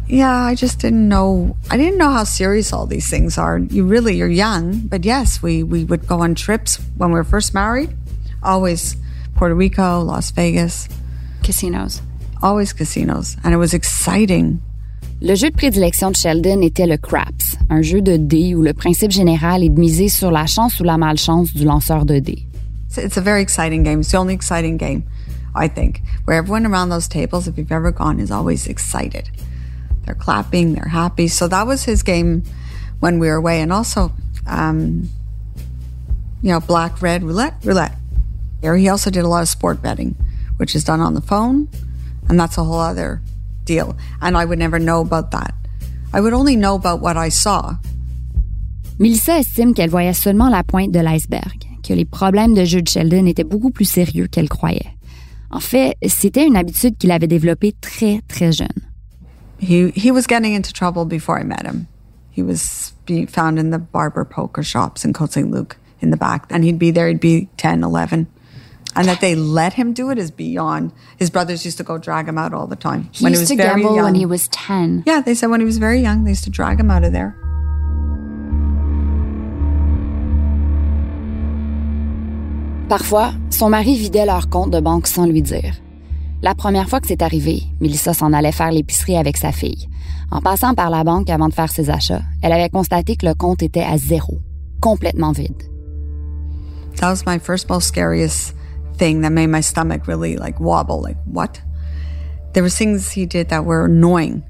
Yeah, 0.07 0.49
I 0.49 0.55
just 0.55 0.79
didn't 0.79 1.09
know. 1.09 1.55
I 1.71 1.77
didn't 1.77 1.97
know 1.97 2.09
how 2.09 2.23
serious 2.23 2.71
all 2.73 2.87
these 2.87 3.09
things 3.09 3.37
are. 3.37 3.57
You 3.57 3.85
really, 3.85 4.15
you're 4.15 4.31
young, 4.31 4.87
but 4.89 5.05
yes, 5.05 5.41
we 5.41 5.63
we 5.63 5.85
would 5.85 6.07
go 6.07 6.21
on 6.21 6.35
trips 6.35 6.79
when 6.97 7.09
we 7.09 7.15
were 7.15 7.25
first 7.25 7.53
married. 7.53 7.89
Always 8.41 8.95
Puerto 9.35 9.55
Rico, 9.55 10.01
Las 10.03 10.31
Vegas, 10.31 10.87
Casinos. 11.41 12.01
always 12.43 12.73
casinos, 12.73 13.37
and 13.43 13.53
it 13.53 13.57
was 13.57 13.73
exciting. 13.73 14.61
Le 15.21 15.35
jeu 15.35 15.49
de 15.49 15.55
prédilection 15.55 16.11
de 16.11 16.17
Sheldon 16.17 16.61
était 16.61 16.85
le 16.85 16.97
craps, 16.97 17.55
un 17.69 17.81
jeu 17.81 18.01
de 18.01 18.17
dés 18.17 18.53
où 18.53 18.61
le 18.61 18.73
principe 18.73 19.11
général 19.11 19.63
est 19.63 19.69
de 19.69 19.79
miser 19.79 20.09
sur 20.09 20.31
la 20.31 20.45
chance 20.45 20.79
ou 20.81 20.83
la 20.83 20.97
malchance 20.97 21.53
du 21.53 21.63
lanceur 21.63 22.05
de 22.05 22.19
dés. 22.19 22.45
It's, 22.95 23.17
a 23.17 23.21
very 23.21 23.41
exciting 23.41 23.83
game. 23.83 24.01
It's 24.01 24.11
the 24.11 24.17
only 24.17 24.35
exciting 24.35 24.77
game, 24.77 25.03
I 25.55 25.67
think, 25.67 26.01
where 26.25 26.37
everyone 26.37 26.67
around 26.67 26.89
those 26.89 27.07
tables, 27.07 27.47
if 27.47 27.57
you've 27.57 27.71
ever 27.71 27.91
gone, 27.91 28.19
is 28.19 28.29
always 28.29 28.67
excited. 28.67 29.29
They're 30.05 30.13
clapping, 30.13 30.73
they're 30.73 30.89
happy. 30.89 31.27
So 31.29 31.47
that 31.47 31.65
was 31.65 31.85
his 31.85 32.03
game 32.03 32.43
when 32.99 33.17
we 33.19 33.27
were 33.27 33.35
away, 33.35 33.61
and 33.61 33.71
also, 33.71 34.11
um, 34.45 35.09
you 36.41 36.51
know, 36.51 36.59
black, 36.59 37.01
red, 37.01 37.23
roulette, 37.23 37.55
roulette. 37.63 37.95
There, 38.63 38.77
he 38.77 38.87
also 38.87 39.09
did 39.09 39.25
a 39.25 39.27
lot 39.27 39.41
of 39.41 39.49
sport 39.49 39.81
betting, 39.81 40.15
which 40.55 40.73
is 40.73 40.85
done 40.85 41.01
on 41.01 41.15
the 41.15 41.21
phone, 41.21 41.67
and 42.29 42.39
that's 42.39 42.57
a 42.57 42.63
whole 42.63 42.79
other 42.79 43.21
deal. 43.65 43.97
And 44.21 44.37
I 44.37 44.45
would 44.45 44.57
never 44.57 44.79
know 44.79 45.01
about 45.01 45.31
that. 45.31 45.53
I 46.13 46.21
would 46.21 46.31
only 46.31 46.55
know 46.55 46.73
about 46.73 47.01
what 47.01 47.17
I 47.17 47.27
saw. 47.27 47.75
Melissa 48.99 49.39
estime 49.39 49.73
qu'elle 49.73 49.89
voyait 49.89 50.13
seulement 50.13 50.49
la 50.49 50.63
pointe 50.63 50.93
de 50.93 51.01
l'iceberg, 51.01 51.65
que 51.83 51.93
les 51.93 52.05
problèmes 52.05 52.53
de 52.53 52.63
jeu 52.63 52.81
de 52.81 52.87
Sheldon 52.87 53.25
étaient 53.25 53.43
beaucoup 53.43 53.69
plus 53.69 53.83
sérieux 53.83 54.27
qu'elle 54.27 54.47
croyait. 54.47 54.95
En 55.51 55.59
fait, 55.59 55.97
c'était 56.07 56.47
une 56.47 56.55
habitude 56.55 56.97
qu'il 56.97 57.11
avait 57.11 57.27
développée 57.27 57.73
très, 57.81 58.21
très 58.29 58.53
jeune. 58.53 58.69
He 59.59 59.91
he 59.93 60.09
was 60.09 60.25
getting 60.25 60.55
into 60.55 60.71
trouble 60.71 61.03
before 61.05 61.37
I 61.37 61.43
met 61.43 61.65
him. 61.65 61.87
He 62.31 62.41
was 62.41 62.93
being 63.05 63.27
found 63.27 63.59
in 63.59 63.71
the 63.71 63.77
barber 63.77 64.23
poker 64.23 64.63
shops 64.63 65.03
in 65.03 65.11
Côte 65.11 65.33
St. 65.33 65.51
Luc 65.51 65.75
in 66.01 66.11
the 66.11 66.17
back, 66.17 66.45
and 66.49 66.63
he'd 66.63 66.79
be 66.79 66.91
there. 66.91 67.09
He'd 67.09 67.19
be 67.19 67.49
10, 67.57 67.83
11. 67.83 68.27
and 68.95 69.07
that 69.07 69.21
they 69.21 69.35
let 69.35 69.73
him 69.73 69.93
do 69.93 70.09
it 70.09 70.17
is 70.17 70.31
beyond. 70.31 70.91
His 71.17 71.29
brothers 71.29 71.65
used 71.65 71.77
to 71.77 71.83
go 71.83 71.97
drag 71.97 72.27
him 72.27 72.37
out 72.37 72.53
all 72.53 72.67
the 72.67 72.75
time. 72.75 73.09
He 73.11 73.23
when 73.23 73.33
used 73.33 73.49
he 73.49 73.55
was 73.55 73.63
to 73.63 73.75
gamble 73.75 73.95
when 73.95 74.15
he 74.15 74.25
was 74.25 74.47
10. 74.49 75.03
Yeah, 75.05 75.21
they 75.21 75.35
said 75.35 75.49
when 75.49 75.59
he 75.59 75.65
was 75.65 75.77
very 75.77 75.99
young, 75.99 76.23
they 76.23 76.31
used 76.31 76.43
to 76.45 76.51
drag 76.51 76.79
him 76.79 76.91
out 76.91 77.03
of 77.03 77.11
there. 77.11 77.35
Parfois, 82.89 83.33
son 83.49 83.69
mari 83.69 83.95
vidait 83.95 84.25
leur 84.25 84.49
compte 84.49 84.71
de 84.71 84.79
banque 84.79 85.07
sans 85.07 85.25
lui 85.25 85.41
dire. 85.41 85.73
La 86.43 86.53
première 86.53 86.89
fois 86.89 86.99
que 86.99 87.07
c'est 87.07 87.21
arrivé, 87.21 87.63
Melissa 87.79 88.13
s'en 88.13 88.33
allait 88.33 88.51
faire 88.51 88.71
l'épicerie 88.71 89.17
avec 89.17 89.37
sa 89.37 89.51
fille. 89.51 89.87
En 90.29 90.41
passant 90.41 90.75
par 90.75 90.89
la 90.89 91.03
banque 91.03 91.29
avant 91.29 91.47
de 91.47 91.53
faire 91.53 91.71
ses 91.71 91.89
achats, 91.89 92.21
elle 92.41 92.51
avait 92.51 92.69
constaté 92.69 93.15
que 93.15 93.25
le 93.25 93.33
compte 93.33 93.63
était 93.63 93.81
à 93.83 93.97
zéro, 93.97 94.39
complètement 94.81 95.31
vide. 95.31 95.63
That 96.97 97.09
was 97.09 97.23
my 97.25 97.39
first 97.39 97.69
most 97.69 97.87
scariest 97.87 98.53
thing 98.97 99.21
that 99.21 99.31
made 99.31 99.47
my 99.47 99.61
stomach 99.61 100.07
really 100.07 100.37
like 100.37 100.59
wobble. 100.59 101.01
Like, 101.01 101.17
what? 101.25 101.61
There 102.53 102.63
were 102.63 102.69
things 102.69 103.11
he 103.11 103.25
did 103.25 103.49
that 103.49 103.65
were 103.65 103.85
annoying 103.85 104.43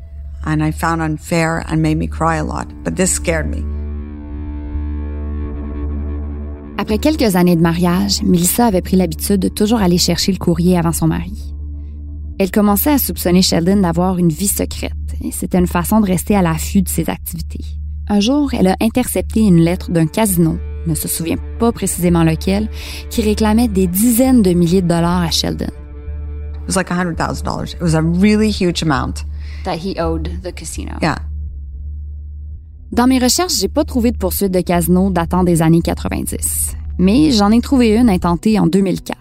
and 0.46 0.64
I 0.64 0.72
found 0.72 1.02
unfair 1.02 1.64
and 1.68 1.82
made 1.82 1.98
me 1.98 2.08
cry 2.08 2.36
a 2.36 2.44
lot, 2.44 2.68
but 2.84 2.96
this 2.96 3.14
scared 3.14 3.48
me. 3.48 3.64
Après 6.78 6.98
quelques 6.98 7.36
années 7.36 7.56
de 7.56 7.62
mariage, 7.62 8.22
Melissa 8.24 8.66
avait 8.66 8.82
pris 8.82 8.98
l'habitude 8.98 9.40
de 9.40 9.48
toujours 9.48 9.80
aller 9.80 9.98
chercher 9.98 10.32
le 10.32 10.38
courrier 10.38 10.78
avant 10.78 10.92
son 10.92 11.08
mari. 11.08 11.54
Elle 12.40 12.52
commençait 12.52 12.92
à 12.92 12.98
soupçonner 12.98 13.42
Sheldon 13.42 13.82
d'avoir 13.82 14.18
une 14.18 14.30
vie 14.30 14.48
secrète, 14.48 14.92
et 15.22 15.32
c'était 15.32 15.60
une 15.60 15.68
façon 15.68 16.02
de 16.02 16.08
rester 16.08 16.36
à 16.36 16.42
l'affût 16.42 16.82
de 16.82 16.90
ses 16.90 17.10
activités. 17.10 17.64
Un 18.10 18.20
jour, 18.20 18.54
elle 18.54 18.68
a 18.68 18.76
intercepté 18.82 19.42
une 19.42 19.62
lettre 19.62 19.92
d'un 19.92 20.08
casino, 20.08 20.58
ne 20.88 20.96
se 20.96 21.08
souvient 21.08 21.38
pas 21.60 21.72
précisément 21.72 22.24
lequel, 22.24 22.70
qui 23.10 23.22
réclamait 23.22 23.68
des 23.68 23.88
dizaines 23.88 24.42
de 24.42 24.54
milliers 24.54 24.82
de 24.82 24.88
dollars 24.88 25.22
à 25.22 25.32
Sheldon. 25.32 25.66
It 25.66 26.68
was 26.68 26.76
like 26.76 26.90
$100,000. 26.90 27.74
It 27.74 27.82
was 27.82 27.96
a 27.96 28.02
really 28.02 28.52
huge 28.52 28.84
amount. 28.84 29.26
That 29.66 29.76
he 29.76 30.00
owed 30.00 30.42
the 30.44 30.54
casino. 30.54 30.94
Yeah. 31.02 31.18
Dans 32.92 33.08
mes 33.08 33.20
recherches, 33.20 33.60
j'ai 33.60 33.68
pas 33.68 33.84
trouvé 33.84 34.12
de 34.12 34.18
poursuite 34.18 34.52
de 34.52 34.62
casino 34.62 35.10
datant 35.10 35.44
des 35.44 35.62
années 35.62 35.82
90, 35.82 36.76
mais 37.00 37.32
j'en 37.32 37.50
ai 37.52 37.60
trouvé 37.60 37.96
une 37.96 38.10
intentée 38.10 38.60
en 38.60 38.68
2004. 38.68 39.18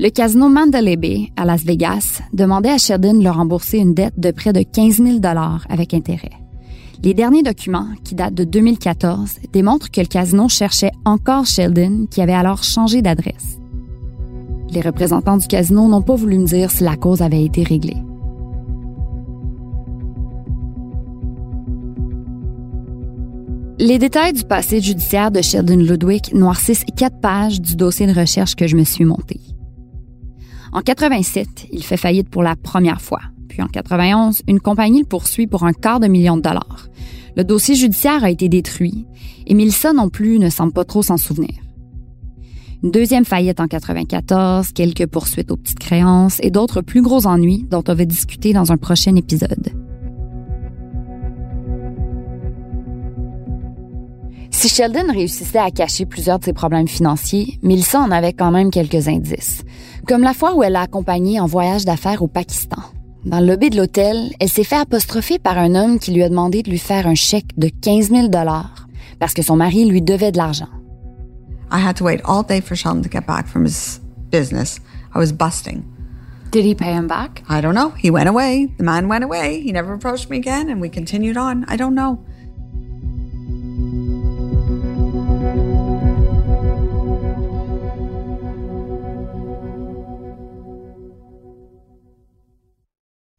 Le 0.00 0.08
casino 0.10 0.48
Mandalay 0.48 0.96
Bay 0.96 1.28
à 1.36 1.44
Las 1.44 1.62
Vegas 1.64 2.20
demandait 2.32 2.70
à 2.70 2.78
Sheldon 2.78 3.14
de 3.14 3.22
leur 3.22 3.36
rembourser 3.36 3.78
une 3.78 3.94
dette 3.94 4.18
de 4.18 4.32
près 4.32 4.52
de 4.52 4.62
15 4.62 4.96
000 4.96 5.18
dollars 5.20 5.64
avec 5.68 5.94
intérêt. 5.94 6.32
Les 7.04 7.14
derniers 7.14 7.42
documents, 7.42 7.88
qui 8.04 8.14
datent 8.14 8.34
de 8.34 8.44
2014, 8.44 9.40
démontrent 9.52 9.90
que 9.90 10.00
le 10.00 10.06
casino 10.06 10.48
cherchait 10.48 10.92
encore 11.04 11.46
Sheldon, 11.46 12.06
qui 12.08 12.22
avait 12.22 12.32
alors 12.32 12.62
changé 12.62 13.02
d'adresse. 13.02 13.58
Les 14.70 14.80
représentants 14.80 15.36
du 15.36 15.48
casino 15.48 15.88
n'ont 15.88 16.00
pas 16.00 16.14
voulu 16.14 16.38
me 16.38 16.46
dire 16.46 16.70
si 16.70 16.84
la 16.84 16.94
cause 16.94 17.20
avait 17.20 17.44
été 17.44 17.64
réglée. 17.64 17.96
Les 23.80 23.98
détails 23.98 24.32
du 24.32 24.44
passé 24.44 24.80
judiciaire 24.80 25.32
de 25.32 25.42
Sheldon 25.42 25.78
Ludwig 25.78 26.32
noircissent 26.32 26.84
quatre 26.96 27.20
pages 27.20 27.60
du 27.60 27.74
dossier 27.74 28.06
de 28.06 28.12
recherche 28.12 28.54
que 28.54 28.68
je 28.68 28.76
me 28.76 28.84
suis 28.84 29.04
monté. 29.04 29.40
En 30.72 30.82
87, 30.82 31.66
il 31.72 31.82
fait 31.82 31.96
faillite 31.96 32.30
pour 32.30 32.44
la 32.44 32.54
première 32.54 33.00
fois. 33.00 33.31
Puis 33.52 33.60
en 33.60 33.66
91, 33.66 34.40
une 34.48 34.60
compagnie 34.60 35.00
le 35.00 35.06
poursuit 35.06 35.46
pour 35.46 35.64
un 35.64 35.74
quart 35.74 36.00
de 36.00 36.06
million 36.06 36.38
de 36.38 36.40
dollars. 36.40 36.88
Le 37.36 37.44
dossier 37.44 37.74
judiciaire 37.74 38.24
a 38.24 38.30
été 38.30 38.48
détruit 38.48 39.06
et 39.46 39.52
Melissa 39.52 39.92
non 39.92 40.08
plus 40.08 40.38
ne 40.38 40.48
semble 40.48 40.72
pas 40.72 40.86
trop 40.86 41.02
s'en 41.02 41.18
souvenir. 41.18 41.50
Une 42.82 42.90
deuxième 42.90 43.26
faillite 43.26 43.60
en 43.60 43.66
94, 43.66 44.72
quelques 44.72 45.06
poursuites 45.06 45.50
aux 45.50 45.58
petites 45.58 45.80
créances 45.80 46.38
et 46.42 46.50
d'autres 46.50 46.80
plus 46.80 47.02
gros 47.02 47.26
ennuis 47.26 47.66
dont 47.70 47.84
on 47.86 47.94
va 47.94 48.06
discuter 48.06 48.54
dans 48.54 48.72
un 48.72 48.78
prochain 48.78 49.16
épisode. 49.16 49.68
Si 54.50 54.70
Sheldon 54.70 55.12
réussissait 55.12 55.58
à 55.58 55.70
cacher 55.70 56.06
plusieurs 56.06 56.38
de 56.38 56.44
ses 56.44 56.54
problèmes 56.54 56.88
financiers, 56.88 57.58
Melissa 57.62 58.00
en 58.00 58.10
avait 58.10 58.32
quand 58.32 58.50
même 58.50 58.70
quelques 58.70 59.08
indices. 59.08 59.62
Comme 60.08 60.22
la 60.22 60.32
fois 60.32 60.54
où 60.54 60.62
elle 60.62 60.72
l'a 60.72 60.80
accompagné 60.80 61.38
en 61.38 61.46
voyage 61.46 61.84
d'affaires 61.84 62.22
au 62.22 62.28
Pakistan. 62.28 62.80
Dans 63.24 63.38
le 63.38 63.46
lobby 63.46 63.70
de 63.70 63.76
l'hôtel, 63.76 64.32
elle 64.40 64.48
s'est 64.48 64.64
fait 64.64 64.76
apostropher 64.76 65.38
par 65.38 65.56
un 65.56 65.76
homme 65.76 66.00
qui 66.00 66.12
lui 66.12 66.24
a 66.24 66.28
demandé 66.28 66.62
de 66.62 66.70
lui 66.70 66.78
faire 66.78 67.06
un 67.06 67.14
chèque 67.14 67.56
de 67.56 67.68
15 67.68 68.10
000 68.10 68.28
dollars 68.28 68.88
parce 69.20 69.32
que 69.32 69.42
son 69.42 69.54
mari 69.54 69.84
lui 69.84 70.02
devait 70.02 70.32
de 70.32 70.38
l'argent. 70.38 70.68
I 71.70 71.78
had 71.80 71.94
to 71.96 72.04
wait 72.04 72.20
all 72.24 72.42
day 72.42 72.60
for 72.60 72.74
Sheldon 72.74 73.02
to 73.02 73.08
get 73.08 73.24
back 73.24 73.46
from 73.46 73.64
his 73.64 74.00
business. 74.30 74.80
I 75.14 75.18
was 75.18 75.32
busting. 75.32 75.84
Did 76.50 76.64
he 76.64 76.74
pay 76.74 76.92
him 76.92 77.06
back? 77.06 77.44
I 77.48 77.60
don't 77.60 77.74
know. 77.74 77.92
He 77.96 78.10
went 78.10 78.28
away. 78.28 78.68
The 78.76 78.84
man 78.84 79.08
went 79.08 79.22
away. 79.22 79.62
He 79.62 79.70
never 79.70 79.94
approached 79.94 80.28
me 80.28 80.36
again, 80.36 80.68
and 80.68 80.80
we 80.80 80.90
continued 80.90 81.36
on. 81.36 81.64
I 81.68 81.76
don't 81.76 81.94
know. 81.94 82.18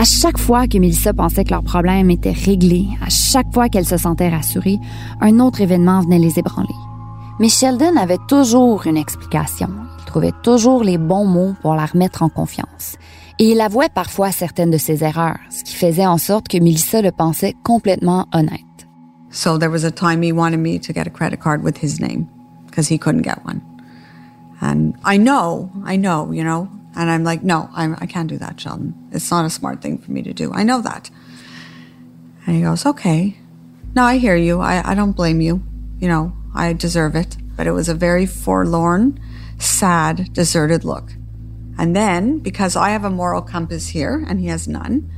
À 0.00 0.04
chaque 0.04 0.38
fois 0.38 0.66
que 0.66 0.78
Melissa 0.78 1.12
pensait 1.12 1.44
que 1.44 1.50
leur 1.50 1.62
problème 1.62 2.10
était 2.10 2.32
réglé, 2.32 2.86
à 3.02 3.10
chaque 3.10 3.52
fois 3.52 3.68
qu'elle 3.68 3.84
se 3.84 3.98
sentait 3.98 4.30
rassurée, 4.30 4.78
un 5.20 5.40
autre 5.40 5.60
événement 5.60 6.00
venait 6.00 6.18
les 6.18 6.38
ébranler. 6.38 6.74
Mais 7.38 7.50
Sheldon 7.50 7.98
avait 7.98 8.16
toujours 8.26 8.86
une 8.86 8.96
explication. 8.96 9.68
Il 9.98 10.04
trouvait 10.06 10.32
toujours 10.42 10.84
les 10.84 10.96
bons 10.96 11.26
mots 11.26 11.54
pour 11.60 11.74
la 11.74 11.84
remettre 11.84 12.22
en 12.22 12.30
confiance. 12.30 12.96
Et 13.38 13.50
il 13.50 13.60
avouait 13.60 13.90
parfois 13.94 14.32
certaines 14.32 14.70
de 14.70 14.78
ses 14.78 15.04
erreurs, 15.04 15.38
ce 15.50 15.64
qui 15.64 15.74
faisait 15.74 16.06
en 16.06 16.16
sorte 16.16 16.48
que 16.48 16.56
Melissa 16.56 17.02
le 17.02 17.12
pensait 17.12 17.54
complètement 17.62 18.26
honnête. 18.32 18.86
So 19.30 19.58
there 19.58 19.70
was 19.70 19.84
a 19.84 19.90
time 19.90 20.22
he 20.22 20.32
wanted 20.32 20.60
me 20.60 20.80
to 20.80 20.94
get 20.94 21.06
a 21.06 21.10
credit 21.10 21.40
card 21.40 21.62
with 21.62 21.76
his 21.76 22.00
name 22.00 22.26
because 22.70 22.90
he 22.90 22.98
couldn't 22.98 23.20
get 23.20 23.44
one. 23.44 23.60
And 24.62 24.94
I 25.04 25.18
know, 25.18 25.68
I 25.84 25.98
know, 25.98 26.32
you 26.32 26.42
know, 26.42 26.68
and 27.00 27.10
I'm 27.10 27.24
like, 27.24 27.42
no, 27.42 27.70
I'm, 27.72 27.96
I 27.98 28.04
can't 28.04 28.28
do 28.28 28.36
that, 28.36 28.60
Sheldon. 28.60 28.94
It's 29.10 29.30
not 29.30 29.46
a 29.46 29.50
smart 29.50 29.80
thing 29.80 29.96
for 29.96 30.12
me 30.12 30.20
to 30.20 30.34
do. 30.34 30.52
I 30.52 30.64
know 30.64 30.82
that. 30.82 31.08
And 32.46 32.56
he 32.56 32.60
goes, 32.60 32.84
okay. 32.84 33.38
No, 33.96 34.02
I 34.02 34.18
hear 34.18 34.36
you. 34.36 34.60
I, 34.60 34.90
I 34.90 34.94
don't 34.94 35.12
blame 35.12 35.40
you. 35.40 35.62
You 35.98 36.08
know, 36.08 36.34
I 36.54 36.74
deserve 36.74 37.16
it. 37.16 37.38
But 37.56 37.66
it 37.66 37.72
was 37.72 37.88
a 37.88 37.94
very 37.94 38.26
forlorn, 38.26 39.18
sad, 39.58 40.30
deserted 40.34 40.84
look. 40.84 41.12
And 41.78 41.96
then, 41.96 42.40
because 42.40 42.76
I 42.76 42.90
have 42.90 43.04
a 43.04 43.10
moral 43.10 43.40
compass 43.40 43.88
here 43.88 44.22
and 44.28 44.38
he 44.38 44.48
has 44.48 44.68
none, 44.68 45.10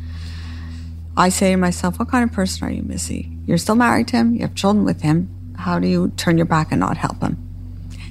I 1.16 1.30
say 1.30 1.50
to 1.50 1.56
myself, 1.56 1.98
what 1.98 2.10
kind 2.10 2.22
of 2.22 2.32
person 2.32 2.64
are 2.68 2.70
you, 2.70 2.84
Missy? 2.84 3.36
You're 3.44 3.58
still 3.58 3.74
married 3.74 4.06
to 4.08 4.18
him. 4.18 4.34
You 4.34 4.42
have 4.42 4.54
children 4.54 4.84
with 4.84 5.02
him. 5.02 5.54
How 5.58 5.80
do 5.80 5.88
you 5.88 6.12
turn 6.16 6.36
your 6.36 6.46
back 6.46 6.68
and 6.70 6.78
not 6.78 6.96
help 6.96 7.20
him? 7.20 7.36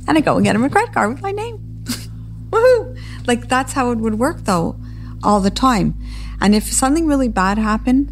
And 0.10 0.18
I 0.18 0.22
go 0.22 0.36
and 0.36 0.44
get 0.44 0.58
him 0.58 0.64
a 0.66 0.70
credit 0.70 0.94
card 0.94 1.14
with 1.14 1.22
my 1.22 1.32
name. 1.32 1.71
Woohoo! 2.52 2.98
Like 3.28 3.48
that's 3.48 3.74
how 3.74 3.92
it 3.92 3.98
would 3.98 4.20
work 4.20 4.44
though, 4.44 4.76
all 5.24 5.40
the 5.40 5.50
time. 5.50 5.96
And 6.40 6.56
if 6.56 6.72
something 6.72 7.08
really 7.08 7.30
bad 7.30 7.58
happened 7.58 8.12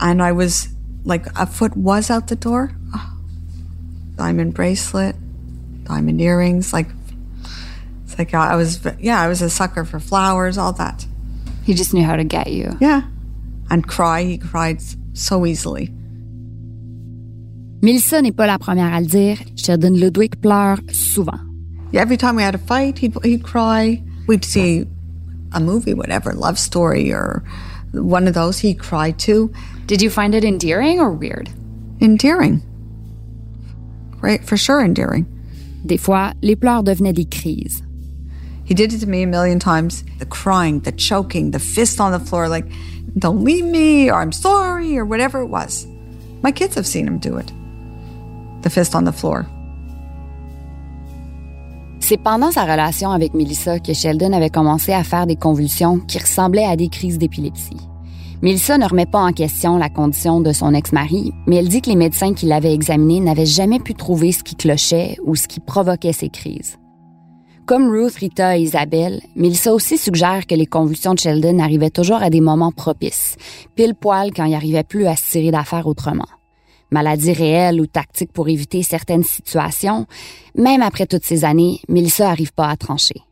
and 0.00 0.22
I 0.22 0.32
was 0.32 0.68
like 1.04 1.26
a 1.38 1.46
foot 1.46 1.76
was 1.76 2.10
out 2.10 2.28
the 2.28 2.36
door, 2.36 2.72
oh, 2.94 3.18
diamond 4.16 4.54
bracelet, 4.54 5.16
diamond 5.84 6.20
earrings, 6.20 6.72
like 6.72 6.88
it's 8.04 8.18
like 8.18 8.34
I 8.34 8.56
was 8.56 8.80
yeah, 9.00 9.20
I 9.20 9.28
was 9.28 9.42
a 9.42 9.50
sucker 9.50 9.84
for 9.84 9.98
flowers, 9.98 10.58
all 10.58 10.72
that. 10.74 11.06
He 11.64 11.74
just 11.74 11.92
knew 11.92 12.04
how 12.04 12.16
to 12.16 12.24
get 12.24 12.52
you. 12.52 12.76
Yeah. 12.80 13.02
And 13.70 13.86
cry, 13.86 14.22
he 14.22 14.38
cried 14.38 14.80
so 15.14 15.44
easily. 15.44 15.92
Melissa 17.82 18.22
n'est 18.22 18.34
pas 18.34 18.46
la 18.46 18.58
première 18.58 18.92
à 18.92 19.00
le 19.00 19.06
dire. 19.06 19.38
Sheldon 19.56 19.94
Ludwig 19.94 20.40
pleure 20.40 20.78
souvent. 20.92 21.45
Every 21.96 22.16
time 22.16 22.36
we 22.36 22.42
had 22.42 22.54
a 22.54 22.58
fight, 22.58 22.98
he'd, 22.98 23.16
he'd 23.24 23.42
cry. 23.42 24.02
We'd 24.26 24.44
see 24.44 24.86
a 25.52 25.60
movie, 25.60 25.94
whatever, 25.94 26.32
love 26.32 26.58
story 26.58 27.12
or 27.12 27.42
one 27.92 28.28
of 28.28 28.34
those, 28.34 28.58
he'd 28.58 28.78
cry 28.78 29.12
too. 29.12 29.52
Did 29.86 30.02
you 30.02 30.10
find 30.10 30.34
it 30.34 30.44
endearing 30.44 31.00
or 31.00 31.10
weird? 31.10 31.48
Endearing. 32.00 32.62
Great, 34.20 34.44
for 34.44 34.56
sure 34.56 34.84
endearing. 34.84 35.26
Des 35.86 35.96
fois, 35.96 36.34
les 36.42 36.56
pleurs 36.56 36.82
devenaient 36.82 37.14
des 37.14 37.24
crises. 37.24 37.82
He 38.64 38.74
did 38.74 38.92
it 38.92 38.98
to 38.98 39.06
me 39.06 39.22
a 39.22 39.26
million 39.26 39.60
times. 39.60 40.02
The 40.18 40.26
crying, 40.26 40.80
the 40.80 40.92
choking, 40.92 41.52
the 41.52 41.60
fist 41.60 42.00
on 42.00 42.10
the 42.10 42.18
floor, 42.18 42.48
like, 42.48 42.66
don't 43.16 43.44
leave 43.44 43.64
me, 43.64 44.10
or 44.10 44.20
I'm 44.20 44.32
sorry, 44.32 44.98
or 44.98 45.04
whatever 45.04 45.40
it 45.40 45.46
was. 45.46 45.86
My 46.42 46.50
kids 46.50 46.74
have 46.74 46.86
seen 46.86 47.06
him 47.06 47.18
do 47.18 47.36
it. 47.36 47.52
The 48.62 48.70
fist 48.70 48.94
on 48.94 49.04
the 49.04 49.12
floor. 49.12 49.46
C'est 52.08 52.18
pendant 52.18 52.52
sa 52.52 52.62
relation 52.62 53.10
avec 53.10 53.34
Melissa 53.34 53.80
que 53.80 53.92
Sheldon 53.92 54.32
avait 54.32 54.48
commencé 54.48 54.92
à 54.92 55.02
faire 55.02 55.26
des 55.26 55.34
convulsions 55.34 55.98
qui 55.98 56.20
ressemblaient 56.20 56.64
à 56.64 56.76
des 56.76 56.86
crises 56.86 57.18
d'épilepsie. 57.18 57.80
Melissa 58.42 58.78
ne 58.78 58.86
remet 58.86 59.06
pas 59.06 59.18
en 59.18 59.32
question 59.32 59.76
la 59.76 59.88
condition 59.88 60.40
de 60.40 60.52
son 60.52 60.72
ex-mari, 60.72 61.32
mais 61.48 61.56
elle 61.56 61.68
dit 61.68 61.82
que 61.82 61.90
les 61.90 61.96
médecins 61.96 62.32
qui 62.32 62.46
l'avaient 62.46 62.72
examiné 62.72 63.18
n'avaient 63.18 63.44
jamais 63.44 63.80
pu 63.80 63.94
trouver 63.94 64.30
ce 64.30 64.44
qui 64.44 64.54
clochait 64.54 65.16
ou 65.24 65.34
ce 65.34 65.48
qui 65.48 65.58
provoquait 65.58 66.12
ces 66.12 66.28
crises. 66.28 66.78
Comme 67.66 67.90
Ruth, 67.90 68.14
Rita 68.14 68.56
et 68.56 68.60
Isabelle, 68.60 69.20
Melissa 69.34 69.74
aussi 69.74 69.98
suggère 69.98 70.46
que 70.46 70.54
les 70.54 70.66
convulsions 70.66 71.14
de 71.14 71.18
Sheldon 71.18 71.58
arrivaient 71.58 71.90
toujours 71.90 72.22
à 72.22 72.30
des 72.30 72.40
moments 72.40 72.70
propices, 72.70 73.34
pile 73.74 73.96
poil 73.96 74.30
quand 74.32 74.44
il 74.44 74.54
arrivait 74.54 74.84
plus 74.84 75.08
à 75.08 75.16
se 75.16 75.28
tirer 75.28 75.50
d'affaires 75.50 75.88
autrement. 75.88 76.28
Maladie 76.90 77.32
réelle 77.32 77.80
ou 77.80 77.86
tactique 77.86 78.32
pour 78.32 78.48
éviter 78.48 78.82
certaines 78.82 79.24
situations, 79.24 80.06
même 80.54 80.82
après 80.82 81.06
toutes 81.06 81.24
ces 81.24 81.44
années, 81.44 81.80
Melissa 81.88 82.24
n'arrive 82.24 82.52
pas 82.52 82.68
à 82.68 82.76
trancher. 82.76 83.22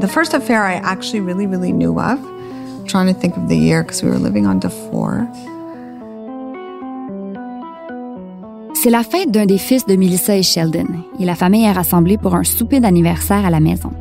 The 0.00 0.08
first 0.08 0.34
affair 0.34 0.66
I 0.66 0.80
actually 0.82 1.20
really, 1.20 1.46
really 1.46 1.72
knew 1.72 1.98
of, 1.98 2.18
I'm 2.18 2.86
trying 2.86 3.12
to 3.12 3.20
think 3.20 3.36
of 3.36 3.48
the 3.48 3.56
year 3.56 3.82
because 3.82 4.02
we 4.02 4.10
were 4.10 4.18
living 4.18 4.46
on. 4.46 4.58
C'est 8.82 8.88
la 8.88 9.02
fête 9.02 9.30
d'un 9.30 9.44
des 9.44 9.58
fils 9.58 9.84
de 9.84 9.94
Melissa 9.94 10.38
et 10.38 10.42
Sheldon, 10.42 10.86
et 11.18 11.26
la 11.26 11.34
famille 11.34 11.64
est 11.64 11.72
rassemblée 11.72 12.16
pour 12.16 12.34
un 12.34 12.44
souper 12.44 12.80
d'anniversaire 12.80 13.44
à 13.44 13.50
la 13.50 13.60
maison. 13.60 13.92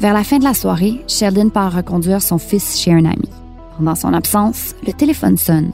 Vers 0.00 0.14
la 0.14 0.24
fin 0.24 0.38
de 0.38 0.44
la 0.44 0.54
soirée, 0.54 1.04
Sheldon 1.06 1.50
part 1.50 1.74
reconduire 1.74 2.22
son 2.22 2.38
fils 2.38 2.78
chez 2.80 2.90
un 2.90 3.04
ami. 3.04 3.28
Pendant 3.76 3.94
son 3.94 4.14
absence, 4.14 4.74
le 4.86 4.94
téléphone 4.94 5.36
sonne. 5.36 5.72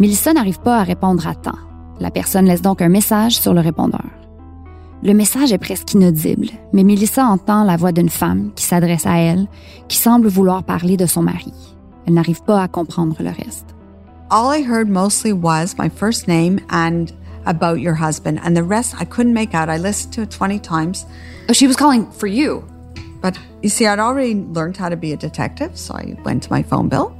Melissa 0.00 0.32
n'arrive 0.32 0.58
pas 0.58 0.78
à 0.78 0.82
répondre 0.82 1.24
à 1.28 1.36
temps. 1.36 1.58
La 2.00 2.10
personne 2.10 2.46
laisse 2.46 2.62
donc 2.62 2.82
un 2.82 2.88
message 2.88 3.38
sur 3.38 3.54
le 3.54 3.60
répondeur. 3.60 4.10
Le 5.04 5.14
message 5.14 5.52
est 5.52 5.58
presque 5.58 5.94
inaudible, 5.94 6.48
mais 6.72 6.82
Melissa 6.82 7.26
entend 7.26 7.62
la 7.62 7.76
voix 7.76 7.92
d'une 7.92 8.08
femme 8.08 8.50
qui 8.56 8.64
s'adresse 8.64 9.06
à 9.06 9.18
elle, 9.18 9.46
qui 9.86 9.98
semble 9.98 10.26
vouloir 10.26 10.64
parler 10.64 10.96
de 10.96 11.06
son 11.06 11.22
mari. 11.22 11.52
Elle 12.08 12.14
n'arrive 12.14 12.42
pas 12.42 12.60
à 12.60 12.66
comprendre 12.66 13.14
le 13.20 13.30
reste. 13.30 13.66
All 14.30 14.52
I 14.52 14.68
heard 14.68 14.88
mostly 14.88 15.32
was 15.32 15.76
my 15.78 15.88
first 15.88 16.26
name 16.26 16.58
and 16.72 17.12
about 17.46 17.78
your 17.78 17.94
husband, 17.94 18.40
and 18.44 18.56
the 18.56 18.66
rest 18.66 18.96
I 19.00 19.04
couldn't 19.04 19.32
make 19.32 19.54
out. 19.54 19.68
I 19.68 19.78
listened 19.78 20.12
to 20.14 20.22
it 20.22 20.30
20 20.30 20.58
times. 20.58 21.06
Oh, 21.48 21.52
she 21.52 21.68
was 21.68 21.76
calling 21.76 22.10
for 22.10 22.26
you. 22.26 22.64
But 23.24 23.38
you 23.62 23.70
see, 23.70 23.86
I'd 23.86 24.00
already 24.00 24.34
learned 24.34 24.76
how 24.76 24.90
to 24.90 24.96
be 24.96 25.14
a 25.14 25.16
detective, 25.16 25.78
so 25.78 25.94
I 25.94 26.14
went 26.24 26.42
to 26.42 26.50
my 26.52 26.62
phone 26.62 26.90
bill 26.90 27.16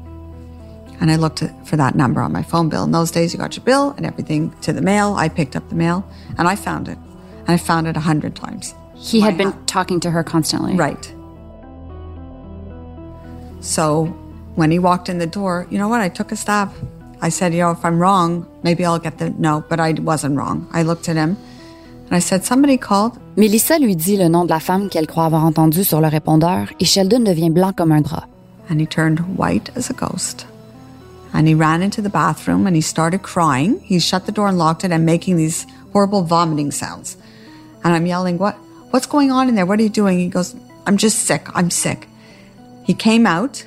and 1.00 1.10
I 1.10 1.16
looked 1.16 1.42
for 1.64 1.76
that 1.78 1.94
number 1.94 2.20
on 2.20 2.30
my 2.30 2.42
phone 2.42 2.68
bill. 2.68 2.84
In 2.84 2.92
those 2.92 3.10
days, 3.10 3.32
you 3.32 3.38
got 3.38 3.56
your 3.56 3.64
bill 3.64 3.92
and 3.96 4.04
everything 4.04 4.50
to 4.60 4.74
the 4.74 4.82
mail. 4.82 5.14
I 5.14 5.30
picked 5.30 5.56
up 5.56 5.66
the 5.70 5.74
mail 5.74 6.06
and 6.36 6.46
I 6.46 6.56
found 6.56 6.88
it. 6.88 6.98
And 6.98 7.48
I 7.48 7.56
found 7.56 7.86
it 7.86 7.96
a 7.96 8.00
hundred 8.00 8.36
times. 8.36 8.74
He 8.94 9.20
had 9.20 9.38
been 9.38 9.54
talking 9.64 9.98
to 10.00 10.10
her 10.10 10.22
constantly. 10.22 10.76
Right. 10.76 11.06
So 13.60 14.04
when 14.56 14.70
he 14.70 14.78
walked 14.78 15.08
in 15.08 15.16
the 15.16 15.26
door, 15.26 15.66
you 15.70 15.78
know 15.78 15.88
what? 15.88 16.02
I 16.02 16.10
took 16.10 16.32
a 16.32 16.36
stab. 16.36 16.70
I 17.22 17.30
said, 17.30 17.54
you 17.54 17.60
know, 17.60 17.70
if 17.70 17.82
I'm 17.82 17.98
wrong, 17.98 18.46
maybe 18.62 18.84
I'll 18.84 18.98
get 18.98 19.16
the 19.16 19.30
no, 19.30 19.64
but 19.70 19.80
I 19.80 19.92
wasn't 19.92 20.36
wrong. 20.36 20.68
I 20.70 20.82
looked 20.82 21.08
at 21.08 21.16
him 21.16 21.38
I 22.14 22.20
said, 22.20 22.44
somebody 22.44 22.76
called. 22.76 23.18
Melissa 23.36 23.78
lui 23.78 23.96
dit 23.96 24.16
le 24.16 24.28
nom 24.28 24.44
de 24.44 24.50
la 24.50 24.60
femme 24.60 24.88
qu'elle 24.88 25.06
croit 25.06 25.24
avoir 25.24 25.44
entendue 25.44 25.84
sur 25.84 26.00
le 26.00 26.08
répondeur 26.08 26.68
et 26.78 26.84
Sheldon 26.84 27.20
devient 27.20 27.50
blanc 27.50 27.72
comme 27.72 27.92
un 27.92 28.02
drap. 28.02 28.28
And 28.70 28.80
he 28.80 28.86
turned 28.86 29.20
white 29.36 29.70
as 29.76 29.90
a 29.90 29.94
ghost. 29.94 30.46
And 31.32 31.48
he 31.48 31.54
ran 31.54 31.82
into 31.82 32.00
the 32.00 32.10
bathroom 32.10 32.66
and 32.66 32.76
he 32.76 32.82
started 32.82 33.22
crying. 33.22 33.80
He 33.80 33.98
shut 33.98 34.26
the 34.26 34.32
door 34.32 34.48
and 34.48 34.56
locked 34.56 34.84
it 34.84 34.92
and 34.92 35.04
making 35.04 35.36
these 35.36 35.66
horrible 35.92 36.22
vomiting 36.22 36.70
sounds. 36.70 37.16
And 37.82 37.92
I'm 37.92 38.06
yelling, 38.06 38.38
What 38.38 38.56
what's 38.90 39.06
going 39.06 39.32
on 39.32 39.48
in 39.48 39.56
there? 39.56 39.66
What 39.66 39.80
are 39.80 39.82
you 39.82 39.88
doing? 39.88 40.18
He 40.18 40.28
goes, 40.28 40.54
I'm 40.86 40.96
just 40.96 41.26
sick. 41.26 41.48
I'm 41.54 41.70
sick. 41.70 42.06
He 42.84 42.94
came 42.94 43.26
out 43.26 43.66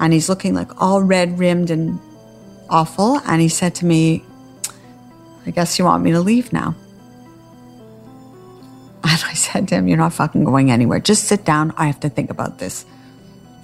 and 0.00 0.12
he's 0.12 0.28
looking 0.28 0.54
like 0.54 0.82
all 0.82 1.02
red 1.02 1.38
rimmed 1.38 1.70
and 1.70 2.00
awful. 2.68 3.20
And 3.26 3.40
he 3.40 3.48
said 3.48 3.74
to 3.76 3.86
me, 3.86 4.24
I 5.46 5.50
guess 5.50 5.78
you 5.78 5.84
want 5.84 6.02
me 6.02 6.10
to 6.12 6.20
leave 6.20 6.52
now. 6.52 6.74
And 9.14 9.22
I 9.26 9.34
said 9.34 9.68
to 9.68 9.74
him, 9.74 9.86
You're 9.86 9.98
not 9.98 10.14
fucking 10.14 10.44
going 10.44 10.70
anywhere. 10.70 10.98
Just 10.98 11.24
sit 11.24 11.44
down. 11.44 11.74
I 11.76 11.86
have 11.86 12.00
to 12.00 12.08
think 12.08 12.30
about 12.30 12.58
this. 12.58 12.86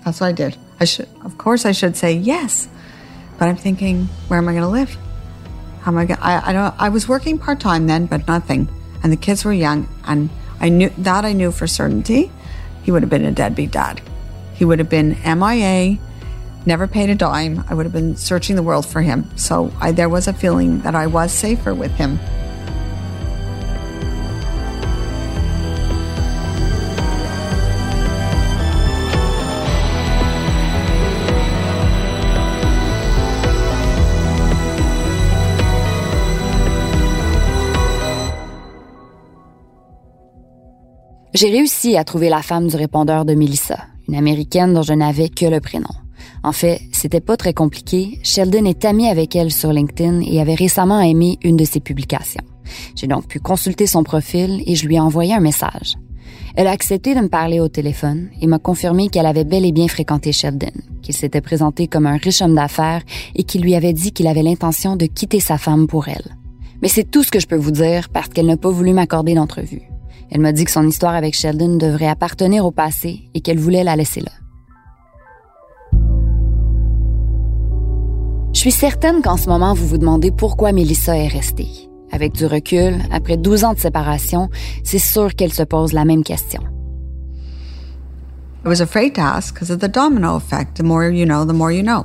That's 0.05 0.21
what 0.21 0.27
I 0.27 0.33
did. 0.33 0.57
I 0.79 0.85
should, 0.85 1.09
of 1.25 1.39
course, 1.39 1.65
I 1.65 1.73
should 1.73 1.97
say 1.97 2.13
yes. 2.13 2.69
But 3.39 3.49
I'm 3.49 3.57
thinking, 3.57 4.05
where 4.29 4.39
am 4.39 4.49
I 4.49 4.53
going 4.53 4.65
to 4.65 4.69
live? 4.69 4.97
How 5.81 5.93
am 5.93 5.99
I 5.99 6.05
going 6.05 6.21
I, 6.21 6.51
I 6.51 6.53
don't, 6.53 6.75
I 6.79 6.91
was 6.91 7.09
working 7.09 7.39
part 7.39 7.59
time 7.59 7.87
then, 7.87 8.07
but 8.07 8.27
nothing. 8.29 8.69
And 9.03 9.11
the 9.11 9.17
kids 9.17 9.45
were 9.45 9.53
young. 9.53 9.89
And 10.05 10.29
I 10.61 10.69
knew 10.69 10.91
that 10.99 11.25
I 11.25 11.33
knew 11.33 11.51
for 11.51 11.67
certainty 11.67 12.31
he 12.83 12.91
would 12.91 13.03
have 13.03 13.11
been 13.11 13.25
a 13.25 13.33
deadbeat 13.33 13.71
dad. 13.71 14.01
He 14.55 14.65
would 14.65 14.79
have 14.79 14.91
been 14.91 15.17
MIA, 15.25 15.99
never 16.67 16.87
paid 16.87 17.09
a 17.09 17.15
dime. 17.15 17.65
I 17.69 17.75
would 17.75 17.87
have 17.87 17.93
been 17.93 18.17
searching 18.17 18.57
the 18.57 18.63
world 18.63 18.87
for 18.87 19.01
him. 19.01 19.31
So 19.37 19.73
I, 19.81 19.93
there 19.93 20.09
was 20.09 20.29
a 20.29 20.33
feeling 20.33 20.81
that 20.81 20.95
I 20.95 21.07
was 21.07 21.33
safer 21.33 21.75
with 21.75 21.93
him. 21.93 22.19
J'ai 41.33 41.51
réussi 41.51 41.97
à 41.97 42.03
trouver 42.03 42.29
la 42.29 42.43
femme 42.43 42.67
du 42.67 42.75
répondeur 42.75 43.25
de 43.25 43.35
Melissa, 43.35 43.79
une 44.09 44.17
américaine 44.17 44.75
dont 44.75 44.83
je 44.83 44.93
n'avais 44.93 45.29
que 45.29 45.47
le 45.47 45.61
prénom. 45.61 45.95
En 46.43 46.51
fait, 46.51 46.81
c'était 46.93 47.21
pas 47.21 47.37
très 47.37 47.55
compliqué. 47.55 48.19
Sheldon 48.25 48.65
est 48.65 48.85
ami 48.85 49.09
avec 49.09 49.37
elle 49.37 49.53
sur 49.53 49.73
LinkedIn 49.73 50.23
et 50.23 50.41
avait 50.41 50.55
récemment 50.55 51.01
aimé 51.01 51.39
une 51.43 51.57
de 51.57 51.65
ses 51.65 51.79
publications. 51.79 52.43
J'ai 52.97 53.07
donc 53.07 53.29
pu 53.29 53.39
consulter 53.39 53.87
son 53.87 54.03
profil 54.03 54.63
et 54.67 54.75
je 54.75 54.87
lui 54.87 54.97
ai 54.97 55.01
envoyé 55.01 55.33
un 55.33 55.41
message. 55.41 55.97
Elle 56.57 56.67
a 56.67 56.73
accepté 56.73 57.15
de 57.15 57.21
me 57.21 57.29
parler 57.29 57.61
au 57.61 57.69
téléphone 57.69 58.29
et 58.41 58.49
m'a 58.49 58.59
confirmé 58.59 59.09
qu'elle 59.09 59.27
avait 59.27 59.45
bel 59.45 59.65
et 59.65 59.73
bien 59.73 59.87
fréquenté 59.87 60.33
Sheldon, 60.33 60.73
qu'il 61.01 61.15
s'était 61.15 61.41
présenté 61.41 61.87
comme 61.87 62.07
un 62.07 62.17
riche 62.17 62.43
homme 62.43 62.57
d'affaires 62.57 63.03
et 63.37 63.45
qu'il 63.45 63.63
lui 63.63 63.77
avait 63.77 63.93
dit 63.93 64.11
qu'il 64.11 64.27
avait 64.27 64.43
l'intention 64.43 64.97
de 64.97 65.07
quitter 65.07 65.39
sa 65.39 65.59
femme 65.59 65.87
pour 65.87 66.09
elle. 66.09 66.37
Mais 66.83 66.89
c'est 66.89 67.09
tout 67.09 67.23
ce 67.23 67.31
que 67.31 67.39
je 67.39 67.47
peux 67.47 67.57
vous 67.57 67.71
dire 67.71 68.09
parce 68.09 68.29
qu'elle 68.29 68.47
n'a 68.47 68.57
pas 68.57 68.71
voulu 68.71 68.93
m'accorder 68.93 69.35
d'entrevue. 69.35 69.90
Elle 70.31 70.41
m'a 70.41 70.53
dit 70.53 70.65
que 70.65 70.71
son 70.71 70.87
histoire 70.87 71.15
avec 71.15 71.35
Sheldon 71.35 71.77
devrait 71.77 72.07
appartenir 72.07 72.65
au 72.65 72.71
passé 72.71 73.31
et 73.35 73.41
qu'elle 73.41 73.59
voulait 73.59 73.85
la 73.85 73.97
laisser 73.97 74.21
là. 74.21 74.31
Je 78.53 78.59
suis 78.59 78.73
certaine 78.73 79.23
qu'en 79.23 79.37
ce 79.37 79.49
moment, 79.49 79.75
vous 79.75 79.87
vous 79.87 79.99
demandez 79.99 80.31
pourquoi 80.31 80.73
Melissa 80.73 81.17
est 81.17 81.29
restée. 81.29 81.89
Avec 82.13 82.35
du 82.35 82.47
recul, 82.47 82.95
après 83.11 83.37
12 83.37 83.65
ans 83.65 83.75
de 83.75 83.79
séparation, 83.79 84.51
c'est 84.85 84.99
sûr 84.99 85.35
qu'elle 85.35 85.53
se 85.53 85.63
pose 85.63 85.93
la 85.93 86.05
même 86.05 86.25
question. 86.25 86.61
I 88.65 88.69
was 88.69 88.83
afraid 88.83 89.15
to 89.15 89.23
ask 89.23 89.55
because 89.55 89.71
of 89.71 89.79
the 89.79 89.89
domino 89.89 90.37
effect. 90.37 90.77
The 90.77 90.83
more 90.83 91.11
you 91.11 91.25
know, 91.25 91.47
the 91.47 91.55
more 91.55 91.73
you 91.73 91.83
know. 91.83 92.05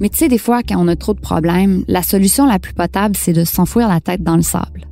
Mais 0.00 0.08
tu 0.08 0.18
sais, 0.18 0.28
des 0.28 0.38
fois, 0.38 0.62
quand 0.62 0.76
on 0.78 0.88
a 0.88 0.96
trop 0.96 1.14
de 1.14 1.20
problèmes, 1.20 1.84
la 1.86 2.02
solution 2.02 2.46
la 2.46 2.58
plus 2.58 2.72
potable, 2.72 3.16
c'est 3.16 3.32
de 3.32 3.44
s'enfouir 3.44 3.88
la 3.88 4.00
tête 4.00 4.22
dans 4.22 4.36
le 4.36 4.42
sable. 4.42 4.88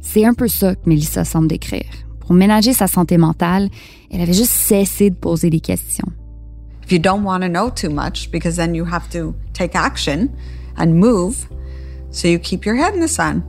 C'est 0.00 0.24
un 0.24 0.34
peu 0.34 0.48
ça 0.48 0.74
que 0.74 0.88
Melissa 0.88 1.24
semble 1.24 1.48
décrire. 1.48 1.90
Pour 2.20 2.34
ménager 2.34 2.72
sa 2.72 2.86
santé 2.86 3.18
mentale, 3.18 3.68
elle 4.10 4.20
avait 4.20 4.32
juste 4.32 4.52
cessé 4.52 5.10
de 5.10 5.16
poser 5.16 5.50
des 5.50 5.60
questions. 5.60 6.08
If 6.84 6.92
you 6.92 6.98
don't 6.98 7.22
want 7.22 7.40
to 7.40 7.48
know 7.48 7.70
too 7.70 7.90
much, 7.90 8.30
because 8.30 8.56
then 8.56 8.74
you 8.74 8.84
have 8.84 9.08
to 9.10 9.34
take 9.52 9.74
action 9.74 10.30
and 10.76 10.94
move, 10.94 11.48
so 12.10 12.26
you 12.26 12.38
keep 12.38 12.64
your 12.64 12.76
head 12.76 12.94
in 12.94 13.00
the 13.00 13.08
sun. 13.08 13.42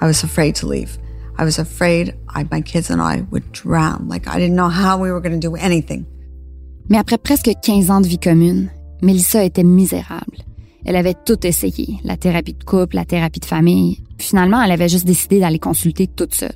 I 0.00 0.06
was 0.06 0.22
afraid 0.22 0.54
to 0.56 0.66
leave. 0.66 0.98
I 1.38 1.44
was 1.44 1.58
afraid 1.58 2.14
I, 2.34 2.44
my 2.50 2.60
kids 2.62 2.90
and 2.90 3.00
I 3.00 3.24
would 3.30 3.50
drown. 3.52 4.08
Like 4.08 4.28
I 4.28 4.38
didn't 4.38 4.56
know 4.56 4.68
how 4.68 4.98
we 4.98 5.10
were 5.10 5.20
going 5.20 5.38
to 5.38 5.48
do 5.48 5.56
anything. 5.56 6.06
Mais 6.88 6.98
après 6.98 7.18
presque 7.18 7.50
15 7.62 7.90
ans 7.90 8.00
de 8.00 8.06
vie 8.06 8.18
commune, 8.18 8.70
Melissa 9.02 9.42
était 9.44 9.64
misérable. 9.64 10.38
Elle 10.88 10.94
avait 10.94 11.14
tout 11.14 11.44
essayé, 11.44 11.98
la 12.04 12.16
thérapie 12.16 12.54
de 12.54 12.62
couple, 12.62 12.94
la 12.94 13.04
thérapie 13.04 13.40
de 13.40 13.44
famille. 13.44 14.04
Finalement, 14.18 14.62
elle 14.62 14.70
avait 14.70 14.88
juste 14.88 15.04
décidé 15.04 15.40
d'aller 15.40 15.58
consulter 15.58 16.06
toute 16.06 16.32
seule. 16.32 16.54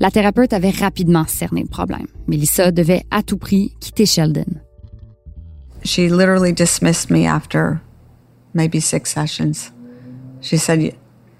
La 0.00 0.10
thérapeute 0.10 0.52
avait 0.52 0.68
rapidement 0.68 1.24
cerné 1.26 1.62
le 1.62 1.68
problème. 1.68 2.06
Melissa 2.26 2.72
devait 2.72 3.06
à 3.10 3.22
tout 3.22 3.38
prix 3.38 3.72
quitter 3.80 4.04
Sheldon. 4.04 4.60
She 5.82 6.10
literally 6.10 6.52
dismissed 6.52 7.10
me 7.10 7.26
after 7.26 7.80
maybe 8.52 8.80
six 8.80 9.10
sessions. 9.10 9.72
She 10.42 10.58
said, 10.58 10.92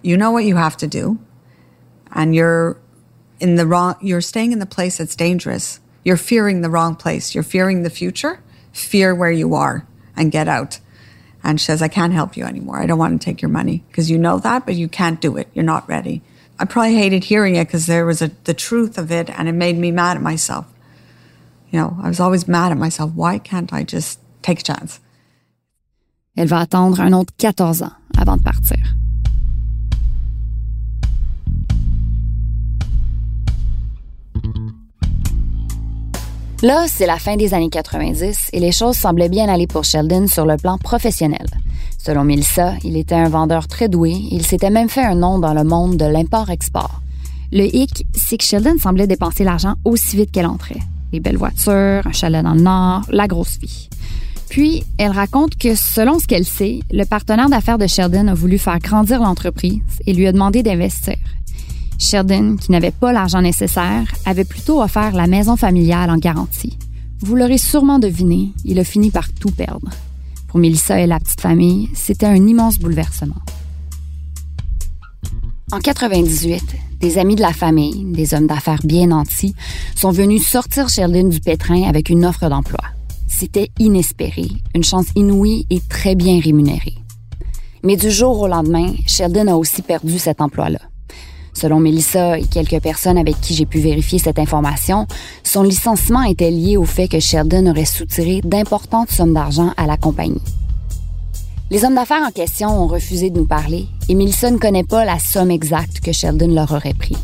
"You 0.02 0.16
know 0.16 0.30
what 0.30 0.44
you 0.44 0.57
have 0.57 0.78
to 0.78 0.87
do, 0.87 1.18
and 2.14 2.33
you're 2.35 2.78
in 3.38 3.57
the 3.57 3.66
wrong. 3.66 3.96
You're 4.00 4.22
staying 4.22 4.52
in 4.52 4.61
the 4.61 4.66
place 4.66 4.96
that's 4.96 5.14
dangerous. 5.16 5.80
You're 6.04 6.16
fearing 6.16 6.62
the 6.62 6.70
wrong 6.70 6.94
place. 6.94 7.35
You're 7.35 7.44
fearing 7.44 7.83
the 7.83 7.90
future. 7.90 8.38
Fear 8.72 9.14
where 9.14 9.33
you 9.33 9.54
are 9.54 9.85
and 10.16 10.33
get 10.33 10.48
out." 10.48 10.80
And 11.44 11.61
she 11.61 11.66
says, 11.66 11.83
"I 11.83 11.88
can't 11.88 12.12
help 12.12 12.37
you 12.37 12.44
anymore. 12.44 12.83
I 12.83 12.87
don't 12.87 12.98
want 12.98 13.20
to 13.20 13.24
take 13.24 13.40
your 13.42 13.50
money 13.50 13.85
because 13.88 14.11
you 14.11 14.18
know 14.18 14.38
that, 14.40 14.66
but 14.66 14.74
you 14.74 14.88
can't 14.88 15.20
do 15.20 15.37
it. 15.37 15.48
You're 15.54 15.64
not 15.64 15.88
ready." 15.88 16.22
I 16.59 16.64
probably 16.64 16.96
hated 16.96 17.24
hearing 17.24 17.57
it 17.57 17.66
because 17.66 17.87
there 17.87 18.07
was 18.07 18.22
a, 18.22 18.30
the 18.44 18.54
truth 18.54 18.96
of 18.96 19.11
it, 19.11 19.28
and 19.30 19.48
it 19.48 19.52
made 19.52 19.76
me 19.76 19.90
mad 19.90 20.16
at 20.16 20.22
myself. 20.22 20.66
You 21.70 21.80
know, 21.80 21.96
I 22.02 22.09
was 22.09 22.20
always 22.20 22.46
mad 22.46 22.72
at 22.72 22.78
myself. 22.78 23.12
Why 23.14 23.38
can't 23.38 23.72
I 23.72 23.83
just 23.83 24.20
take 24.42 24.61
a 24.61 24.62
chance? 24.62 25.00
Elle 26.37 26.46
va 26.46 26.61
attendre 26.61 27.00
un 27.00 27.12
autre 27.12 27.33
14 27.38 27.83
ans 27.83 27.92
avant 28.16 28.37
de 28.37 28.42
partir. 28.42 29.03
Là, 36.62 36.86
c'est 36.88 37.06
la 37.06 37.18
fin 37.18 37.36
des 37.36 37.52
années 37.52 37.68
90 37.68 38.50
et 38.52 38.60
les 38.60 38.72
choses 38.72 38.96
semblaient 38.96 39.28
bien 39.28 39.48
aller 39.48 39.66
pour 39.66 39.84
Sheldon 39.84 40.26
sur 40.26 40.46
le 40.46 40.56
plan 40.56 40.78
professionnel. 40.78 41.46
Selon 41.98 42.24
Melissa, 42.24 42.74
il 42.84 42.96
était 42.96 43.14
un 43.14 43.28
vendeur 43.28 43.66
très 43.66 43.88
doué 43.88 44.10
il 44.30 44.46
s'était 44.46 44.70
même 44.70 44.88
fait 44.88 45.04
un 45.04 45.14
nom 45.14 45.38
dans 45.38 45.54
le 45.54 45.64
monde 45.64 45.96
de 45.96 46.04
l'import-export. 46.04 47.00
Le 47.52 47.64
hic, 47.64 48.06
c'est 48.14 48.36
que 48.36 48.44
Sheldon 48.44 48.78
semblait 48.78 49.06
dépenser 49.06 49.44
l'argent 49.44 49.74
aussi 49.84 50.16
vite 50.16 50.32
qu'elle 50.32 50.46
entrait. 50.46 50.80
Les 51.12 51.20
belles 51.20 51.36
voitures, 51.36 52.06
un 52.06 52.12
chalet 52.12 52.42
dans 52.42 52.54
le 52.54 52.60
Nord, 52.60 53.02
la 53.10 53.26
grosse 53.26 53.58
vie. 53.58 53.88
Puis, 54.48 54.84
elle 54.98 55.12
raconte 55.12 55.56
que 55.56 55.74
selon 55.74 56.18
ce 56.18 56.26
qu'elle 56.26 56.44
sait, 56.44 56.80
le 56.90 57.04
partenaire 57.04 57.48
d'affaires 57.48 57.78
de 57.78 57.86
Sheldon 57.86 58.28
a 58.28 58.34
voulu 58.34 58.58
faire 58.58 58.78
grandir 58.78 59.20
l'entreprise 59.20 59.80
et 60.06 60.12
lui 60.12 60.26
a 60.26 60.32
demandé 60.32 60.62
d'investir. 60.62 61.16
Sheldon, 62.04 62.56
qui 62.56 62.70
n'avait 62.70 62.90
pas 62.90 63.12
l'argent 63.12 63.40
nécessaire, 63.40 64.04
avait 64.26 64.44
plutôt 64.44 64.82
offert 64.82 65.12
la 65.12 65.26
maison 65.26 65.56
familiale 65.56 66.10
en 66.10 66.18
garantie. 66.18 66.78
Vous 67.20 67.34
l'aurez 67.34 67.58
sûrement 67.58 67.98
deviné, 67.98 68.50
il 68.64 68.78
a 68.78 68.84
fini 68.84 69.10
par 69.10 69.32
tout 69.32 69.50
perdre. 69.50 69.88
Pour 70.46 70.60
Melissa 70.60 71.00
et 71.00 71.06
la 71.06 71.18
petite 71.18 71.40
famille, 71.40 71.88
c'était 71.94 72.26
un 72.26 72.46
immense 72.46 72.78
bouleversement. 72.78 73.40
En 75.72 75.78
98, 75.78 76.62
des 77.00 77.18
amis 77.18 77.36
de 77.36 77.40
la 77.40 77.54
famille, 77.54 78.04
des 78.12 78.34
hommes 78.34 78.46
d'affaires 78.46 78.82
bien 78.84 79.06
nantis, 79.06 79.54
sont 79.96 80.10
venus 80.10 80.46
sortir 80.46 80.90
Sheldon 80.90 81.28
du 81.28 81.40
pétrin 81.40 81.88
avec 81.88 82.10
une 82.10 82.26
offre 82.26 82.48
d'emploi. 82.50 82.84
C'était 83.26 83.70
inespéré, 83.78 84.48
une 84.74 84.84
chance 84.84 85.06
inouïe 85.16 85.66
et 85.70 85.80
très 85.80 86.14
bien 86.14 86.38
rémunérée. 86.38 86.98
Mais 87.82 87.96
du 87.96 88.10
jour 88.10 88.40
au 88.40 88.46
lendemain, 88.46 88.92
Sheldon 89.06 89.48
a 89.48 89.54
aussi 89.54 89.80
perdu 89.80 90.18
cet 90.18 90.42
emploi-là. 90.42 90.80
Selon 91.54 91.78
Melissa 91.78 92.38
et 92.38 92.44
quelques 92.44 92.80
personnes 92.80 93.16
avec 93.16 93.40
qui 93.40 93.54
j'ai 93.54 93.64
pu 93.64 93.78
vérifier 93.78 94.18
cette 94.18 94.38
information, 94.38 95.06
son 95.44 95.62
licenciement 95.62 96.22
était 96.22 96.50
lié 96.50 96.76
au 96.76 96.84
fait 96.84 97.08
que 97.08 97.20
Sheldon 97.20 97.70
aurait 97.70 97.84
soutiré 97.84 98.40
d'importantes 98.42 99.10
sommes 99.10 99.32
d'argent 99.32 99.72
à 99.76 99.86
la 99.86 99.96
compagnie. 99.96 100.42
Les 101.70 101.84
hommes 101.84 101.94
d'affaires 101.94 102.22
en 102.26 102.30
question 102.30 102.68
ont 102.68 102.86
refusé 102.86 103.30
de 103.30 103.38
nous 103.38 103.46
parler 103.46 103.86
et 104.08 104.14
Melissa 104.14 104.50
ne 104.50 104.58
connaît 104.58 104.84
pas 104.84 105.04
la 105.04 105.18
somme 105.18 105.50
exacte 105.50 106.00
que 106.00 106.12
Sheldon 106.12 106.54
leur 106.54 106.72
aurait 106.72 106.94
pris. 106.94 107.16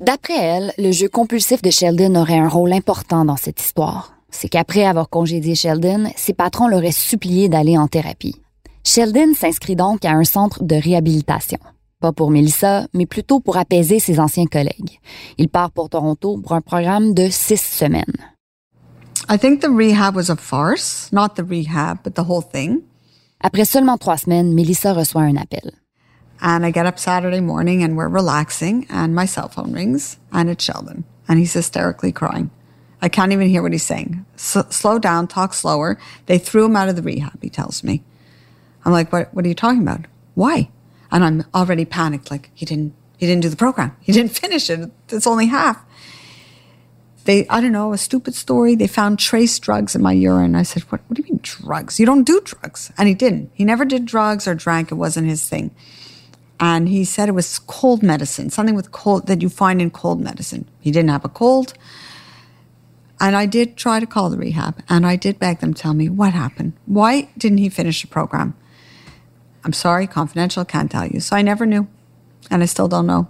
D'après 0.00 0.36
elle, 0.36 0.72
le 0.76 0.92
jeu 0.92 1.08
compulsif 1.08 1.62
de 1.62 1.70
Sheldon 1.70 2.14
aurait 2.16 2.38
un 2.38 2.48
rôle 2.48 2.72
important 2.72 3.24
dans 3.24 3.36
cette 3.36 3.60
histoire. 3.60 4.12
C'est 4.30 4.48
qu'après 4.48 4.84
avoir 4.84 5.08
congédié 5.08 5.54
Sheldon, 5.54 6.10
ses 6.16 6.34
patrons 6.34 6.68
l'auraient 6.68 6.92
supplié 6.92 7.48
d'aller 7.48 7.78
en 7.78 7.88
thérapie. 7.88 8.36
Sheldon 8.86 9.32
s'inscrit 9.34 9.76
donc 9.76 10.04
à 10.04 10.10
un 10.10 10.24
centre 10.24 10.62
de 10.62 10.76
réhabilitation. 10.76 11.58
Pas 12.00 12.12
pour 12.12 12.30
Melissa, 12.30 12.86
mais 12.92 13.06
plutôt 13.06 13.40
pour 13.40 13.56
apaiser 13.56 13.98
ses 13.98 14.20
anciens 14.20 14.44
collègues. 14.44 15.00
Il 15.38 15.48
part 15.48 15.70
pour 15.70 15.88
Toronto 15.88 16.36
pour 16.36 16.52
un 16.52 16.60
programme 16.60 17.14
de 17.14 17.30
six 17.30 17.60
semaines. 17.62 18.14
I 19.30 19.38
think 19.38 19.62
the 19.62 19.70
rehab 19.70 20.14
was 20.14 20.28
a 20.28 20.36
farce, 20.36 21.08
not 21.12 21.30
the 21.36 21.42
rehab, 21.48 22.00
but 22.04 22.14
the 22.14 22.28
whole 22.28 22.42
thing. 22.42 22.82
Après 23.40 23.64
seulement 23.64 23.96
trois 23.96 24.18
semaines, 24.18 24.52
Melissa 24.52 24.92
reçoit 24.92 25.22
un 25.22 25.36
appel. 25.36 25.72
And 26.42 26.66
I 26.66 26.70
get 26.70 26.84
up 26.84 26.98
Saturday 26.98 27.40
morning 27.40 27.82
and 27.82 27.96
we're 27.96 28.08
relaxing 28.08 28.86
and 28.90 29.14
my 29.14 29.26
cell 29.26 29.48
phone 29.48 29.72
rings 29.72 30.18
and 30.30 30.50
it's 30.50 30.62
Sheldon 30.62 31.04
and 31.26 31.38
he's 31.38 31.54
hysterically 31.54 32.12
crying. 32.12 32.50
I 33.00 33.08
can't 33.08 33.32
even 33.32 33.48
hear 33.48 33.62
what 33.62 33.72
he's 33.72 33.86
saying. 33.86 34.26
S- 34.34 34.66
slow 34.68 34.98
down, 34.98 35.26
talk 35.26 35.54
slower. 35.54 35.96
They 36.26 36.36
threw 36.36 36.66
him 36.66 36.76
out 36.76 36.90
of 36.90 36.96
the 36.96 37.02
rehab, 37.02 37.40
he 37.40 37.48
tells 37.48 37.82
me. 37.82 38.02
I'm 38.84 38.92
like, 38.92 39.12
what, 39.12 39.32
what 39.34 39.44
are 39.44 39.48
you 39.48 39.54
talking 39.54 39.82
about? 39.82 40.06
Why? 40.34 40.70
And 41.10 41.24
I'm 41.24 41.44
already 41.54 41.84
panicked, 41.84 42.30
like 42.30 42.50
he 42.54 42.66
didn't, 42.66 42.94
he 43.16 43.26
didn't 43.26 43.42
do 43.42 43.48
the 43.48 43.56
program. 43.56 43.96
He 44.00 44.12
didn't 44.12 44.32
finish 44.38 44.68
it. 44.70 44.90
It's 45.08 45.26
only 45.26 45.46
half. 45.46 45.84
They, 47.24 47.48
I 47.48 47.62
don't 47.62 47.72
know, 47.72 47.94
a 47.94 47.98
stupid 47.98 48.34
story. 48.34 48.74
They 48.74 48.86
found 48.86 49.18
trace 49.18 49.58
drugs 49.58 49.94
in 49.94 50.02
my 50.02 50.12
urine. 50.12 50.54
I 50.54 50.62
said, 50.62 50.82
what, 50.84 51.00
what 51.06 51.16
do 51.16 51.22
you 51.22 51.32
mean 51.32 51.40
drugs? 51.42 51.98
You 51.98 52.04
don't 52.04 52.24
do 52.24 52.40
drugs. 52.44 52.92
And 52.98 53.08
he 53.08 53.14
didn't. 53.14 53.50
He 53.54 53.64
never 53.64 53.86
did 53.86 54.04
drugs 54.04 54.46
or 54.46 54.54
drank. 54.54 54.90
It 54.90 54.96
wasn't 54.96 55.28
his 55.28 55.48
thing. 55.48 55.74
And 56.60 56.88
he 56.88 57.04
said 57.04 57.28
it 57.28 57.32
was 57.32 57.58
cold 57.60 58.02
medicine, 58.02 58.50
something 58.50 58.74
with 58.74 58.92
cold 58.92 59.26
that 59.26 59.42
you 59.42 59.48
find 59.48 59.80
in 59.80 59.90
cold 59.90 60.20
medicine. 60.20 60.68
He 60.80 60.90
didn't 60.90 61.10
have 61.10 61.24
a 61.24 61.28
cold. 61.28 61.74
And 63.20 63.36
I 63.36 63.46
did 63.46 63.76
try 63.76 64.00
to 64.00 64.06
call 64.06 64.28
the 64.28 64.36
rehab 64.36 64.82
and 64.88 65.06
I 65.06 65.16
did 65.16 65.38
beg 65.38 65.60
them 65.60 65.72
to 65.72 65.80
tell 65.80 65.94
me 65.94 66.08
what 66.08 66.32
happened. 66.32 66.74
Why 66.84 67.30
didn't 67.38 67.58
he 67.58 67.68
finish 67.68 68.02
the 68.02 68.08
program? 68.08 68.54
I'm 69.64 69.72
sorry, 69.72 70.06
confidential, 70.06 70.64
can't 70.64 70.90
tell 70.90 71.06
you. 71.06 71.20
So 71.20 71.36
I 71.36 71.42
never 71.42 71.64
knew. 71.66 71.86
And 72.50 72.62
I 72.62 72.66
still 72.66 72.88
don't 72.88 73.06
know. 73.06 73.28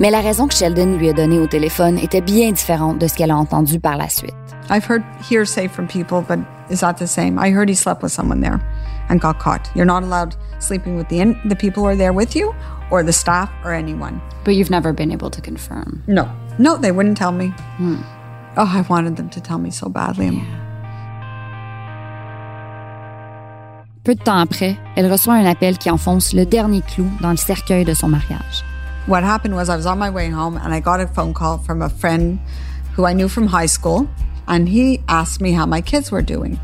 Mais 0.00 0.12
la 0.12 0.20
raison 0.20 0.46
que 0.46 0.54
Sheldon 0.54 0.96
lui 0.96 1.08
a 1.08 1.12
donnée 1.12 1.40
au 1.40 1.48
téléphone 1.48 1.98
était 1.98 2.20
bien 2.20 2.52
différente 2.52 2.98
de 3.00 3.08
ce 3.08 3.16
qu'elle 3.16 3.32
a 3.32 3.36
entendu 3.36 3.80
par 3.80 3.96
la 3.96 4.08
suite. 4.08 4.32
I've 4.70 4.84
heard 4.88 5.02
hearsay 5.28 5.66
from 5.66 5.88
people, 5.88 6.20
but 6.22 6.38
is 6.70 6.80
that 6.80 6.98
the 6.98 7.06
same? 7.08 7.36
I 7.36 7.50
heard 7.50 7.68
he 7.68 7.74
slept 7.74 8.02
with 8.02 8.12
someone 8.12 8.40
there 8.40 8.60
and 9.08 9.20
got 9.20 9.40
caught. 9.40 9.68
You're 9.74 9.84
not 9.86 10.04
allowed 10.04 10.36
sleeping 10.60 10.96
with 10.96 11.08
the, 11.08 11.18
in- 11.18 11.40
the 11.48 11.56
people 11.56 11.82
who 11.82 11.88
are 11.88 11.96
there 11.96 12.12
with 12.12 12.36
you 12.36 12.54
or 12.92 13.02
the 13.02 13.12
staff 13.12 13.50
or 13.64 13.72
anyone. 13.72 14.20
But 14.44 14.54
you've 14.54 14.70
never 14.70 14.92
been 14.92 15.10
able 15.10 15.30
to 15.30 15.40
confirm. 15.40 16.04
No. 16.06 16.28
No, 16.60 16.76
they 16.76 16.92
wouldn't 16.92 17.16
tell 17.16 17.32
me. 17.32 17.48
Hmm. 17.78 17.96
Oh, 18.56 18.70
I 18.72 18.82
wanted 18.88 19.16
them 19.16 19.28
to 19.30 19.40
tell 19.40 19.58
me 19.58 19.70
so 19.72 19.88
badly. 19.88 20.30
Peu 24.08 24.14
de 24.14 24.22
temps 24.22 24.38
après, 24.38 24.78
elle 24.96 25.12
reçoit 25.12 25.34
un 25.34 25.44
appel 25.44 25.76
qui 25.76 25.90
enfonce 25.90 26.32
le 26.32 26.46
dernier 26.46 26.80
clou 26.80 27.06
dans 27.20 27.30
le 27.30 27.36
cercueil 27.36 27.84
de 27.84 27.92
son 27.92 28.08
mariage. 28.08 28.64
What 29.06 29.22
happened 29.22 29.54
was 29.54 29.68
I 29.68 29.76
was 29.76 29.84
on 29.84 29.98
my 29.98 30.08
way 30.08 30.30
home 30.30 30.56
and 30.56 30.72
I 30.72 30.80
got 30.80 30.98
a 30.98 31.06
phone 31.06 31.34
call 31.34 31.58
from 31.58 31.82
a 31.82 31.90
friend 31.90 32.38
who 32.96 33.04
I 33.04 33.12
knew 33.12 33.28
from 33.28 33.48
high 33.48 33.68
school. 33.68 34.08
And 34.46 34.66
he 34.66 35.02
asked 35.08 35.42
me 35.42 35.52
how 35.52 35.66
my 35.66 35.82
kids 35.82 36.10
were 36.10 36.22
doing. 36.22 36.58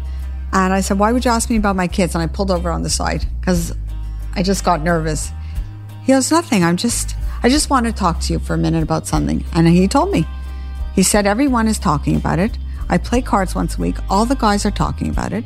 And 0.54 0.72
I 0.72 0.80
said, 0.80 0.98
Why 0.98 1.12
would 1.12 1.26
you 1.26 1.32
ask 1.32 1.50
me 1.50 1.58
about 1.58 1.76
my 1.76 1.86
kids? 1.86 2.14
And 2.14 2.22
I 2.22 2.28
pulled 2.28 2.50
over 2.50 2.70
on 2.70 2.82
the 2.82 2.88
side 2.88 3.26
because 3.40 3.74
I 4.34 4.42
just 4.42 4.64
got 4.64 4.80
nervous. 4.80 5.30
He 6.06 6.12
goes, 6.12 6.30
Nothing. 6.30 6.64
I'm 6.64 6.78
just, 6.78 7.14
I 7.42 7.50
just 7.50 7.68
want 7.68 7.84
to 7.84 7.92
talk 7.92 8.20
to 8.20 8.32
you 8.32 8.38
for 8.38 8.54
a 8.54 8.58
minute 8.58 8.82
about 8.82 9.06
something. 9.06 9.44
And 9.52 9.68
he 9.68 9.86
told 9.86 10.10
me. 10.10 10.26
He 10.94 11.02
said, 11.02 11.26
Everyone 11.26 11.68
is 11.68 11.78
talking 11.78 12.16
about 12.16 12.38
it. 12.38 12.56
I 12.88 12.96
play 12.96 13.20
cards 13.20 13.54
once 13.54 13.76
a 13.76 13.82
week. 13.82 13.96
All 14.08 14.24
the 14.24 14.34
guys 14.34 14.64
are 14.64 14.70
talking 14.70 15.10
about 15.10 15.34
it. 15.34 15.44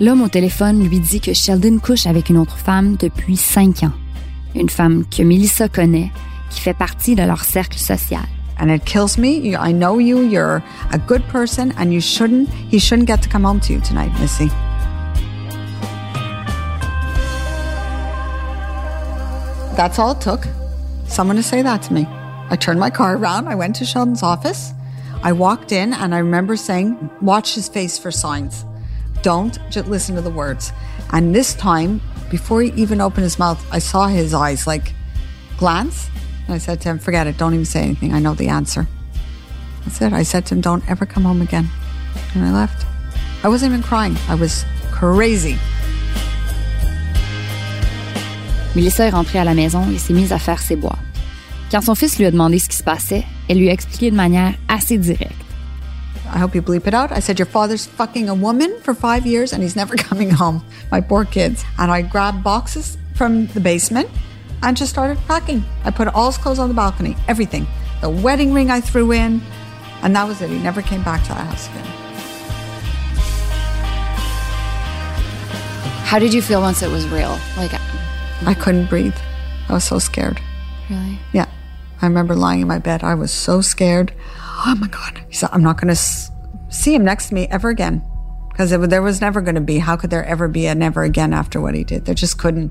L'homme 0.00 0.22
au 0.22 0.28
téléphone 0.28 0.86
lui 0.86 1.00
dit 1.00 1.20
que 1.20 1.32
Sheldon 1.32 1.78
couche 1.78 2.06
avec 2.06 2.28
une 2.28 2.38
autre 2.38 2.56
femme 2.56 2.96
depuis 2.96 3.36
cinq 3.36 3.82
ans. 3.82 3.92
Une 4.54 4.68
femme 4.68 5.04
que 5.06 5.22
Melissa 5.22 5.68
connaît, 5.68 6.10
qui 6.50 6.60
fait 6.60 6.74
partie 6.74 7.14
de 7.14 7.22
leur 7.22 7.44
cercle 7.44 7.78
social. 7.78 8.26
and 8.58 8.70
it 8.70 8.84
kills 8.84 9.18
me. 9.18 9.54
I 9.54 9.72
know 9.72 9.98
you. 9.98 10.22
You're 10.22 10.62
a 10.90 10.98
good 10.98 11.22
person, 11.28 11.72
and 11.76 11.92
you 11.92 12.00
shouldn't. 12.00 12.48
He 12.48 12.78
shouldn't 12.78 13.06
get 13.06 13.22
to 13.22 13.28
come 13.28 13.44
home 13.44 13.60
to 13.60 13.72
you 13.72 13.80
tonight, 13.80 14.12
Missy. 14.18 14.48
That's 19.76 19.98
all 19.98 20.12
it 20.12 20.20
took. 20.20 20.46
Someone 21.06 21.36
to 21.36 21.42
say 21.42 21.62
that 21.62 21.82
to 21.82 21.92
me. 21.92 22.06
I 22.48 22.56
turned 22.56 22.80
my 22.80 22.90
car 22.90 23.16
around. 23.16 23.48
I 23.48 23.54
went 23.54 23.76
to 23.76 23.84
Sheldon's 23.84 24.22
office. 24.22 24.72
I 25.22 25.32
walked 25.32 25.72
in, 25.72 25.92
and 25.92 26.14
I 26.14 26.18
remember 26.18 26.56
saying, 26.56 27.10
"Watch 27.20 27.54
his 27.54 27.68
face 27.68 27.98
for 27.98 28.10
signs. 28.10 28.64
Don't 29.22 29.58
just 29.70 29.88
listen 29.88 30.14
to 30.16 30.22
the 30.22 30.30
words." 30.30 30.72
And 31.12 31.34
this 31.34 31.54
time, 31.54 32.00
before 32.30 32.62
he 32.62 32.72
even 32.76 33.00
opened 33.00 33.24
his 33.24 33.38
mouth, 33.38 33.64
I 33.70 33.78
saw 33.78 34.08
his 34.08 34.34
eyes 34.34 34.66
like 34.66 34.92
glance 35.58 36.08
And 36.46 36.54
I 36.54 36.58
said 36.58 36.80
to 36.82 36.88
him, 36.88 36.98
forget 36.98 37.26
it, 37.26 37.38
don't 37.38 37.54
even 37.54 37.64
say 37.64 37.82
anything. 37.82 38.14
I 38.14 38.20
know 38.20 38.34
the 38.34 38.48
answer. 38.48 38.86
That's 39.84 40.00
it. 40.00 40.12
I 40.12 40.22
said 40.22 40.46
to 40.46 40.54
him, 40.54 40.60
don't 40.60 40.88
ever 40.88 41.04
come 41.04 41.24
home 41.24 41.42
again. 41.42 41.68
And 42.34 42.44
I 42.44 42.52
left. 42.52 42.86
I 43.42 43.48
wasn't 43.48 43.72
even 43.72 43.82
crying. 43.82 44.16
I 44.28 44.36
was 44.36 44.64
crazy. 44.92 45.56
Melissa 48.74 49.06
est 49.06 49.10
rentrée 49.10 49.38
à 49.38 49.44
la 49.44 49.54
maison 49.54 49.90
et 49.90 49.98
s'est 49.98 50.12
mise 50.12 50.32
à 50.32 50.38
faire 50.38 50.60
ses 50.60 50.76
boîtes. 50.76 50.98
Quand 51.70 51.80
son 51.80 51.94
fils 51.94 52.18
lui 52.18 52.26
a 52.26 52.30
demandé 52.30 52.58
ce 52.58 52.68
qui 52.68 52.76
se 52.76 52.84
passait, 52.84 53.24
elle 53.48 53.58
lui 53.58 53.68
a 53.68 53.72
expliqué 53.72 54.10
de 54.10 54.16
manière 54.16 54.54
assez 54.68 54.98
directe. 54.98 55.45
I 56.28 56.38
hope 56.38 56.54
you 56.54 56.62
bleep 56.62 56.86
it 56.86 56.94
out. 56.94 57.12
I 57.12 57.20
said, 57.20 57.38
Your 57.38 57.46
father's 57.46 57.86
fucking 57.86 58.28
a 58.28 58.34
woman 58.34 58.78
for 58.80 58.94
five 58.94 59.26
years 59.26 59.52
and 59.52 59.62
he's 59.62 59.76
never 59.76 59.94
coming 60.08 60.30
home. 60.30 60.64
My 60.90 61.00
poor 61.00 61.24
kids. 61.24 61.64
And 61.78 61.90
I 61.90 62.02
grabbed 62.02 62.42
boxes 62.44 62.98
from 63.14 63.46
the 63.48 63.60
basement 63.60 64.08
and 64.62 64.76
just 64.76 64.90
started 64.92 65.18
packing. 65.26 65.64
I 65.84 65.90
put 65.90 66.08
all 66.08 66.26
his 66.26 66.38
clothes 66.38 66.58
on 66.58 66.68
the 66.68 66.74
balcony, 66.74 67.16
everything. 67.28 67.66
The 68.00 68.10
wedding 68.10 68.52
ring 68.52 68.70
I 68.70 68.80
threw 68.80 69.12
in, 69.12 69.40
and 70.02 70.14
that 70.14 70.26
was 70.28 70.40
it. 70.42 70.50
He 70.50 70.58
never 70.58 70.82
came 70.82 71.02
back 71.02 71.22
to 71.22 71.28
the 71.28 71.34
house 71.34 71.68
again. 71.68 71.84
How 76.04 76.18
did 76.18 76.32
you 76.32 76.40
feel 76.40 76.60
once 76.60 76.82
it 76.82 76.90
was 76.90 77.06
real? 77.08 77.38
Like, 77.56 77.72
I 78.46 78.54
couldn't 78.54 78.86
breathe. 78.86 79.16
I 79.68 79.72
was 79.72 79.84
so 79.84 79.98
scared. 79.98 80.40
really? 80.88 81.18
Yeah. 81.32 81.46
I 82.00 82.06
remember 82.06 82.36
lying 82.36 82.60
in 82.60 82.68
my 82.68 82.78
bed. 82.78 83.02
I 83.02 83.14
was 83.14 83.32
so 83.32 83.60
scared. 83.60 84.12
Oh 84.64 84.74
my 84.74 84.88
God. 84.88 85.20
He 85.28 85.34
said, 85.34 85.50
I'm 85.52 85.62
not 85.62 85.76
going 85.76 85.88
to 85.88 85.92
s- 85.92 86.30
see 86.70 86.94
him 86.94 87.04
next 87.04 87.28
to 87.28 87.34
me 87.34 87.46
ever 87.50 87.68
again. 87.68 88.02
Because 88.50 88.70
there 88.70 89.02
was 89.02 89.20
never 89.20 89.40
going 89.42 89.54
to 89.56 89.60
be. 89.60 89.78
How 89.78 89.96
could 89.96 90.10
there 90.10 90.24
ever 90.24 90.48
be 90.48 90.66
a 90.66 90.74
never 90.74 91.02
again 91.02 91.34
after 91.34 91.60
what 91.60 91.74
he 91.74 91.84
did? 91.84 92.06
There 92.06 92.14
just 92.14 92.38
couldn't. 92.38 92.70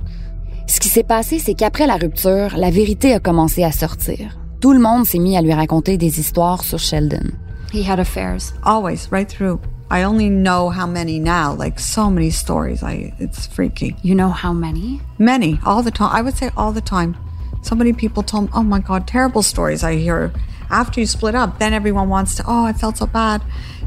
Ce 0.67 0.79
qui 0.79 0.89
s'est 0.89 1.03
passé, 1.07 1.39
c'est 1.39 1.53
qu'après 1.53 1.85
la 1.85 1.97
rupture, 1.97 2.57
la 2.57 2.71
vérité 2.71 3.13
a 3.13 3.19
commencé 3.19 3.63
à 3.63 3.71
sortir. 3.71 4.31
Tout 4.61 4.73
le 4.73 4.79
monde 4.79 5.05
s'est 5.05 5.19
mis 5.19 5.37
à 5.37 5.41
lui 5.43 5.53
raconter 5.53 5.95
des 5.97 6.19
histoires 6.19 6.63
sur 6.63 6.79
Sheldon. 6.79 7.33
He 7.71 7.83
had 7.87 7.99
affairs. 7.99 8.51
Always, 8.63 9.11
right 9.11 9.29
through. 9.29 9.59
I 9.91 10.01
only 10.01 10.27
know 10.29 10.71
how 10.71 10.87
many 10.87 11.19
now, 11.19 11.53
like 11.53 11.79
so 11.79 12.09
many 12.09 12.31
stories. 12.31 12.81
I 12.81 13.13
It's 13.19 13.45
freaky. 13.45 13.95
You 14.01 14.15
know 14.15 14.29
how 14.31 14.53
many? 14.53 15.01
Many, 15.19 15.59
all 15.63 15.83
the 15.83 15.91
time. 15.91 16.09
I 16.11 16.23
would 16.23 16.35
say 16.35 16.49
all 16.57 16.71
the 16.71 16.81
time. 16.81 17.15
So 17.61 17.75
many 17.75 17.93
people 17.93 18.23
told 18.23 18.45
me, 18.45 18.49
oh 18.55 18.63
my 18.63 18.79
God, 18.79 19.05
terrible 19.07 19.43
stories 19.43 19.83
I 19.83 19.97
hear. 19.97 20.31
After 20.69 20.99
you 20.99 21.06
split 21.06 21.36
up, 21.36 21.60
then 21.60 21.73
everyone 21.73 22.10
wants 22.10 22.36
to, 22.36 22.43
oh, 22.47 22.65
I 22.65 22.73
felt 22.73 22.97
so 22.97 23.06
bad. 23.06 23.41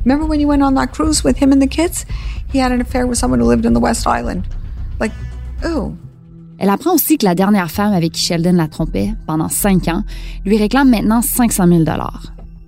Remember 0.04 0.26
when 0.26 0.40
you 0.40 0.48
went 0.48 0.62
on 0.62 0.74
that 0.74 0.92
cruise 0.92 1.24
with 1.24 1.38
him 1.38 1.52
and 1.52 1.60
the 1.60 1.66
kids? 1.66 2.06
He 2.50 2.58
had 2.58 2.72
an 2.72 2.80
affair 2.80 3.06
with 3.06 3.18
someone 3.18 3.40
who 3.40 3.46
lived 3.46 3.66
in 3.66 3.74
the 3.74 3.80
West 3.80 4.06
Island. 4.06 4.48
Like, 5.00 5.12
ooh. 5.64 5.96
Elle 6.58 6.70
apprend 6.70 6.94
aussi 6.94 7.18
que 7.18 7.24
la 7.24 7.34
dernière 7.34 7.70
femme 7.70 7.92
avec 7.92 8.12
qui 8.12 8.22
Sheldon 8.22 8.54
la 8.54 8.66
trompait 8.66 9.14
pendant 9.26 9.48
cinq 9.48 9.86
ans 9.86 10.02
lui 10.44 10.56
réclame 10.56 10.90
maintenant 10.90 11.22
500 11.22 11.68
000 11.68 11.84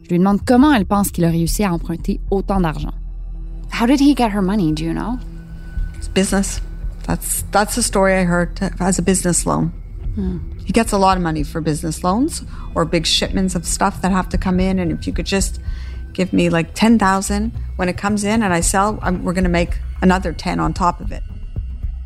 Je 0.03 0.11
lui 0.11 0.18
demande 0.18 0.40
comment 0.44 0.73
elle 0.73 0.87
pense 0.87 1.11
qu'il 1.11 1.25
a 1.25 1.31
réussi 1.31 1.64
à 1.64 1.73
emprunter 1.73 2.20
autant 2.31 2.61
d'argent. 2.61 2.92
How 3.73 3.87
did 3.87 4.01
he 4.01 4.14
get 4.16 4.31
her 4.31 4.42
money? 4.42 4.73
Do 4.73 4.85
you 4.85 4.92
know? 4.92 5.18
It's 5.96 6.09
business. 6.09 6.61
That's 7.07 7.44
that's 7.51 7.75
the 7.75 7.83
story 7.83 8.14
I 8.14 8.25
heard 8.25 8.51
as 8.79 8.99
a 8.99 9.03
business 9.03 9.44
loan. 9.44 9.70
He 10.70 10.72
gets 10.72 10.92
a 10.92 10.98
lot 10.98 11.16
of 11.16 11.22
money 11.24 11.42
for 11.42 11.61
business 11.61 12.04
loans 12.04 12.44
or 12.76 12.85
big 12.85 13.04
shipments 13.04 13.56
of 13.56 13.66
stuff 13.66 14.02
that 14.02 14.12
have 14.12 14.28
to 14.28 14.38
come 14.38 14.61
in. 14.61 14.78
And 14.78 14.92
if 14.92 15.04
you 15.04 15.12
could 15.12 15.26
just 15.26 15.59
give 16.12 16.33
me 16.33 16.48
like 16.48 16.74
ten 16.74 16.96
thousand 16.96 17.50
when 17.74 17.88
it 17.88 17.96
comes 17.96 18.22
in 18.22 18.40
and 18.44 18.54
I 18.54 18.61
sell, 18.61 18.96
I'm, 19.02 19.24
we're 19.24 19.33
going 19.33 19.42
to 19.42 19.50
make 19.50 19.80
another 20.00 20.33
ten 20.33 20.61
on 20.61 20.72
top 20.72 21.00
of 21.00 21.11
it. 21.11 21.24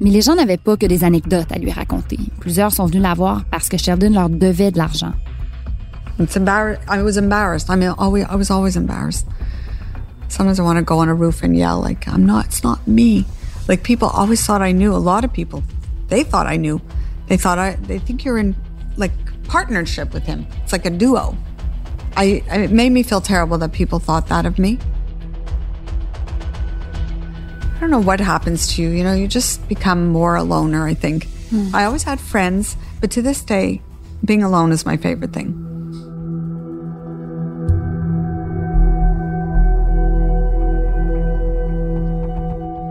Mais 0.00 0.10
les 0.10 0.22
gens 0.22 0.34
n'avaient 0.34 0.56
pas 0.56 0.78
que 0.78 0.88
des 0.88 1.04
anecdotes 1.04 1.52
à 1.52 1.58
lui 1.58 1.72
raconter. 1.72 2.18
Plusieurs 2.40 2.72
sont 2.72 2.86
venus 2.86 3.02
la 3.02 3.12
voir 3.12 3.44
parce 3.50 3.68
que 3.68 3.76
Sheldon 3.76 4.14
leur 4.14 4.30
devait 4.30 4.70
de 4.70 4.78
l'argent. 4.78 5.12
It's 6.18 6.34
embarrassed. 6.34 6.80
I 6.88 7.02
was 7.02 7.18
embarrassed. 7.18 7.68
I 7.68 7.76
mean, 7.76 7.92
always, 7.98 8.24
I 8.30 8.34
was 8.34 8.50
always 8.50 8.76
embarrassed. 8.76 9.26
Sometimes 10.28 10.58
I 10.58 10.62
want 10.62 10.78
to 10.78 10.82
go 10.82 11.00
on 11.00 11.10
a 11.10 11.14
roof 11.14 11.42
and 11.42 11.54
yell 11.54 11.82
like, 11.82 12.08
"I'm 12.08 12.24
not. 12.24 12.46
It's 12.46 12.64
not 12.64 12.88
me." 12.88 13.26
Like 13.68 13.82
people 13.82 14.08
always 14.08 14.42
thought 14.42 14.62
I 14.62 14.72
knew. 14.72 14.94
A 14.94 14.96
lot 14.96 15.22
of 15.22 15.34
people, 15.34 15.62
they 16.08 16.24
thought 16.24 16.46
I 16.46 16.56
knew. 16.56 16.80
They 17.26 17.36
thought 17.36 17.58
I. 17.58 17.76
They 17.76 17.98
think 17.98 18.24
you're 18.24 18.38
in 18.38 18.54
like 18.96 19.12
partnership 19.44 20.12
with 20.12 20.24
him. 20.24 20.46
It's 20.62 20.72
like 20.72 20.86
a 20.86 20.90
duo. 20.90 21.36
I. 22.16 22.42
It 22.50 22.70
made 22.70 22.90
me 22.90 23.02
feel 23.02 23.20
terrible 23.20 23.58
that 23.58 23.72
people 23.72 23.98
thought 23.98 24.28
that 24.28 24.46
of 24.46 24.58
me. 24.58 24.78
I 27.74 27.80
don't 27.80 27.90
know 27.90 28.00
what 28.00 28.20
happens 28.20 28.74
to 28.74 28.82
you. 28.82 28.90
You 28.90 29.04
know, 29.04 29.12
you 29.14 29.28
just 29.28 29.66
become 29.68 30.06
more 30.08 30.36
a 30.36 30.42
loner. 30.42 30.86
I 30.86 30.94
think. 30.94 31.24
Hmm. 31.50 31.74
I 31.74 31.84
always 31.84 32.02
had 32.02 32.20
friends, 32.20 32.76
but 33.00 33.10
to 33.12 33.22
this 33.22 33.42
day, 33.42 33.82
being 34.24 34.42
alone 34.42 34.72
is 34.72 34.86
my 34.86 34.96
favorite 34.96 35.32
thing. 35.32 35.63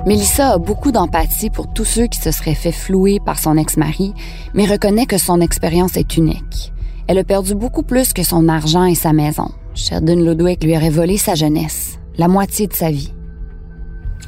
Melissa 0.05 0.51
a 0.51 0.57
beaucoup 0.57 0.91
d'empathie 0.91 1.49
pour 1.49 1.71
tous 1.71 1.85
ceux 1.85 2.07
qui 2.07 2.19
se 2.19 2.31
seraient 2.31 2.55
fait 2.55 2.73
flouer 2.73 3.21
par 3.25 3.39
son 3.39 3.55
ex-mari, 3.55 4.13
mais 4.53 4.65
reconnaît 4.65 5.05
que 5.05 5.17
son 5.17 5.39
expérience 5.39 5.95
est 5.95 6.17
unique. 6.17 6.73
Elle 7.07 7.19
a 7.19 7.23
perdu 7.23 7.55
beaucoup 7.55 7.83
plus 7.83 8.11
que 8.11 8.23
son 8.23 8.49
argent 8.49 8.83
et 8.83 8.95
sa 8.95 9.13
maison. 9.13 9.49
Sheldon 9.75 10.17
Ludwig 10.17 10.61
lui 10.61 10.75
aurait 10.75 10.89
volé 10.89 11.17
sa 11.17 11.35
jeunesse, 11.35 11.99
la 12.17 12.27
moitié 12.27 12.67
de 12.67 12.73
sa 12.73 12.91
vie. 12.91 13.13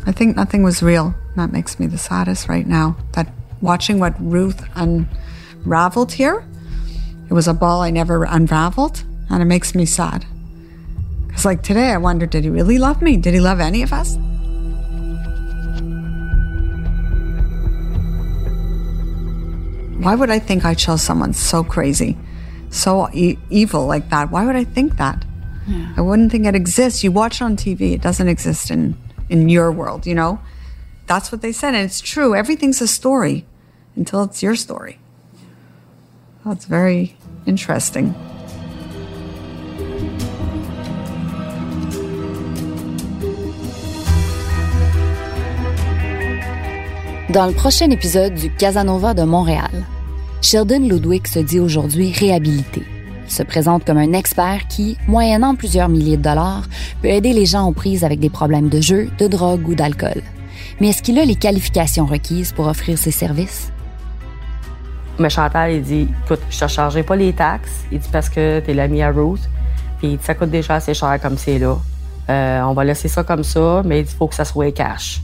I 0.08 0.14
think 0.14 0.38
nothing 0.38 0.64
was 0.64 0.82
real. 0.82 1.14
That 1.36 1.50
makes 1.52 1.78
me 1.78 1.88
the 1.88 1.98
saddest 1.98 2.48
right 2.48 2.66
now. 2.66 2.96
That 3.12 3.28
watching 3.62 4.00
what 4.00 4.14
Ruth 4.22 4.64
unraveled 4.76 6.14
here, 6.14 6.46
it 7.30 7.34
was 7.34 7.50
a 7.50 7.54
ball 7.54 7.82
I 7.82 7.92
never 7.92 8.24
unraveled, 8.24 9.04
and 9.30 9.42
it 9.42 9.46
makes 9.46 9.76
me 9.76 9.86
sad. 9.86 10.26
Because, 11.28 11.44
like 11.44 11.64
today, 11.64 11.92
I 11.92 11.98
wonder 11.98 12.26
did 12.26 12.46
he 12.46 12.50
really 12.50 12.78
love 12.78 13.02
me? 13.02 13.18
Did 13.18 13.34
he 13.34 13.42
love 13.42 13.60
any 13.60 13.84
of 13.84 13.92
us? 13.92 14.18
Why 20.06 20.14
would 20.14 20.30
I 20.30 20.38
think 20.38 20.66
I 20.66 20.76
chose 20.76 21.02
someone 21.02 21.34
so 21.34 21.64
crazy, 21.64 22.16
so 22.70 23.10
e- 23.12 23.40
evil 23.50 23.88
like 23.88 24.12
that? 24.12 24.30
Why 24.30 24.46
would 24.46 24.56
I 24.56 24.64
think 24.64 24.98
that? 24.98 25.26
I 25.98 26.02
wouldn't 26.02 26.32
think 26.32 26.46
it 26.46 26.54
exists. 26.54 27.04
You 27.04 27.12
watch 27.12 27.42
it 27.42 27.44
on 27.44 27.58
TV, 27.58 27.94
it 27.94 28.04
doesn't 28.04 28.28
exist 28.28 28.70
in, 28.70 28.96
in 29.30 29.50
your 29.50 29.72
world, 29.72 30.06
you 30.06 30.14
know? 30.14 30.40
That's 31.08 31.32
what 31.32 31.42
they 31.42 31.52
said, 31.52 31.74
and 31.74 31.84
it's 31.86 32.02
true. 32.02 32.36
Everything's 32.36 32.82
a 32.82 32.88
story 32.88 33.48
until 33.96 34.22
it's 34.22 34.44
your 34.44 34.56
story. 34.56 35.00
That's 36.46 36.66
very 36.66 37.18
interesting. 37.48 38.14
Dans 47.32 47.48
le 47.48 47.54
prochain 47.54 47.90
épisode 47.90 48.36
du 48.36 48.52
Casanova 48.52 49.16
de 49.16 49.24
Montréal, 49.24 49.84
Sheldon 50.46 50.88
Ludwig 50.88 51.26
se 51.26 51.40
dit 51.40 51.60
aujourd'hui 51.60 52.12
réhabilité. 52.12 52.84
Il 53.26 53.32
se 53.32 53.42
présente 53.42 53.84
comme 53.84 53.98
un 53.98 54.14
expert 54.14 54.68
qui, 54.68 54.96
moyennant 55.08 55.56
plusieurs 55.56 55.90
milliers 55.90 56.18
de 56.18 56.22
dollars, 56.22 56.66
peut 57.02 57.08
aider 57.08 57.34
les 57.34 57.48
gens 57.48 57.68
aux 57.68 57.72
prises 57.72 58.04
avec 58.04 58.20
des 58.20 58.30
problèmes 58.30 58.70
de 58.70 58.80
jeu, 58.80 59.10
de 59.18 59.26
drogue 59.26 59.68
ou 59.68 59.74
d'alcool. 59.74 60.22
Mais 60.80 60.90
est-ce 60.90 61.02
qu'il 61.02 61.18
a 61.18 61.26
les 61.26 61.34
qualifications 61.34 62.06
requises 62.06 62.54
pour 62.54 62.68
offrir 62.68 63.00
ses 63.00 63.10
services? 63.10 63.72
Mais 65.18 65.32
Chantal, 65.32 65.72
il 65.72 65.82
dit 65.82 66.08
Écoute, 66.26 66.42
je 66.52 66.60
te 66.60 66.68
chargerai 66.68 67.02
pas 67.02 67.16
les 67.16 67.34
taxes. 67.34 67.84
Il 67.92 67.98
dit 67.98 68.10
Parce 68.12 68.30
que 68.30 68.60
t'es 68.60 68.76
l'ami 68.76 69.02
à 69.02 69.10
Ruth. 69.10 69.50
Puis 69.98 70.10
il 70.10 70.18
dit, 70.18 70.24
ça 70.24 70.36
coûte 70.36 70.52
déjà 70.52 70.76
assez 70.76 70.94
cher 70.94 71.20
comme 71.20 71.40
c'est 71.40 71.58
là. 71.58 71.76
Euh, 72.30 72.62
on 72.62 72.74
va 72.74 72.84
laisser 72.84 73.08
ça 73.08 73.24
comme 73.24 73.44
ça, 73.44 73.82
mais 73.84 74.02
il 74.02 74.06
faut 74.06 74.28
que 74.28 74.36
ça 74.36 74.46
soit 74.46 74.72
cash. 74.72 75.24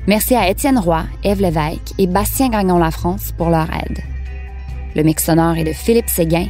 Merci 0.08 0.34
à 0.34 0.50
Étienne 0.50 0.80
Roy, 0.80 1.04
Ève 1.24 1.40
Lévesque 1.40 1.94
et 2.00 2.08
Bastien 2.08 2.50
Gagnon-La-France 2.50 3.32
pour 3.38 3.52
leur 3.52 3.68
aide. 3.72 4.00
Le 4.96 5.04
mix 5.04 5.24
sonore 5.24 5.56
est 5.58 5.64
de 5.64 5.72
Philippe 5.72 6.10
Séguin, 6.10 6.48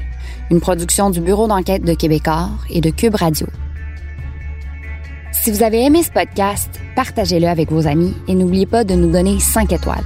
une 0.50 0.62
production 0.62 1.10
du 1.10 1.20
bureau 1.20 1.46
d'enquête 1.50 1.84
de 1.84 1.94
Québecor 1.94 2.52
et 2.70 2.80
de 2.80 2.90
Cube 2.90 3.16
Radio. 3.16 3.48
Si 5.34 5.52
vous 5.52 5.62
avez 5.62 5.84
aimé 5.84 6.02
ce 6.02 6.12
podcast, 6.12 6.80
partagez-le 6.96 7.48
avec 7.48 7.70
vos 7.70 7.86
amis 7.86 8.14
et 8.30 8.34
n'oubliez 8.34 8.66
pas 8.66 8.86
de 8.86 8.96
nous 8.96 9.12
donner 9.12 9.42
5 9.42 9.74
étoiles. 9.74 10.06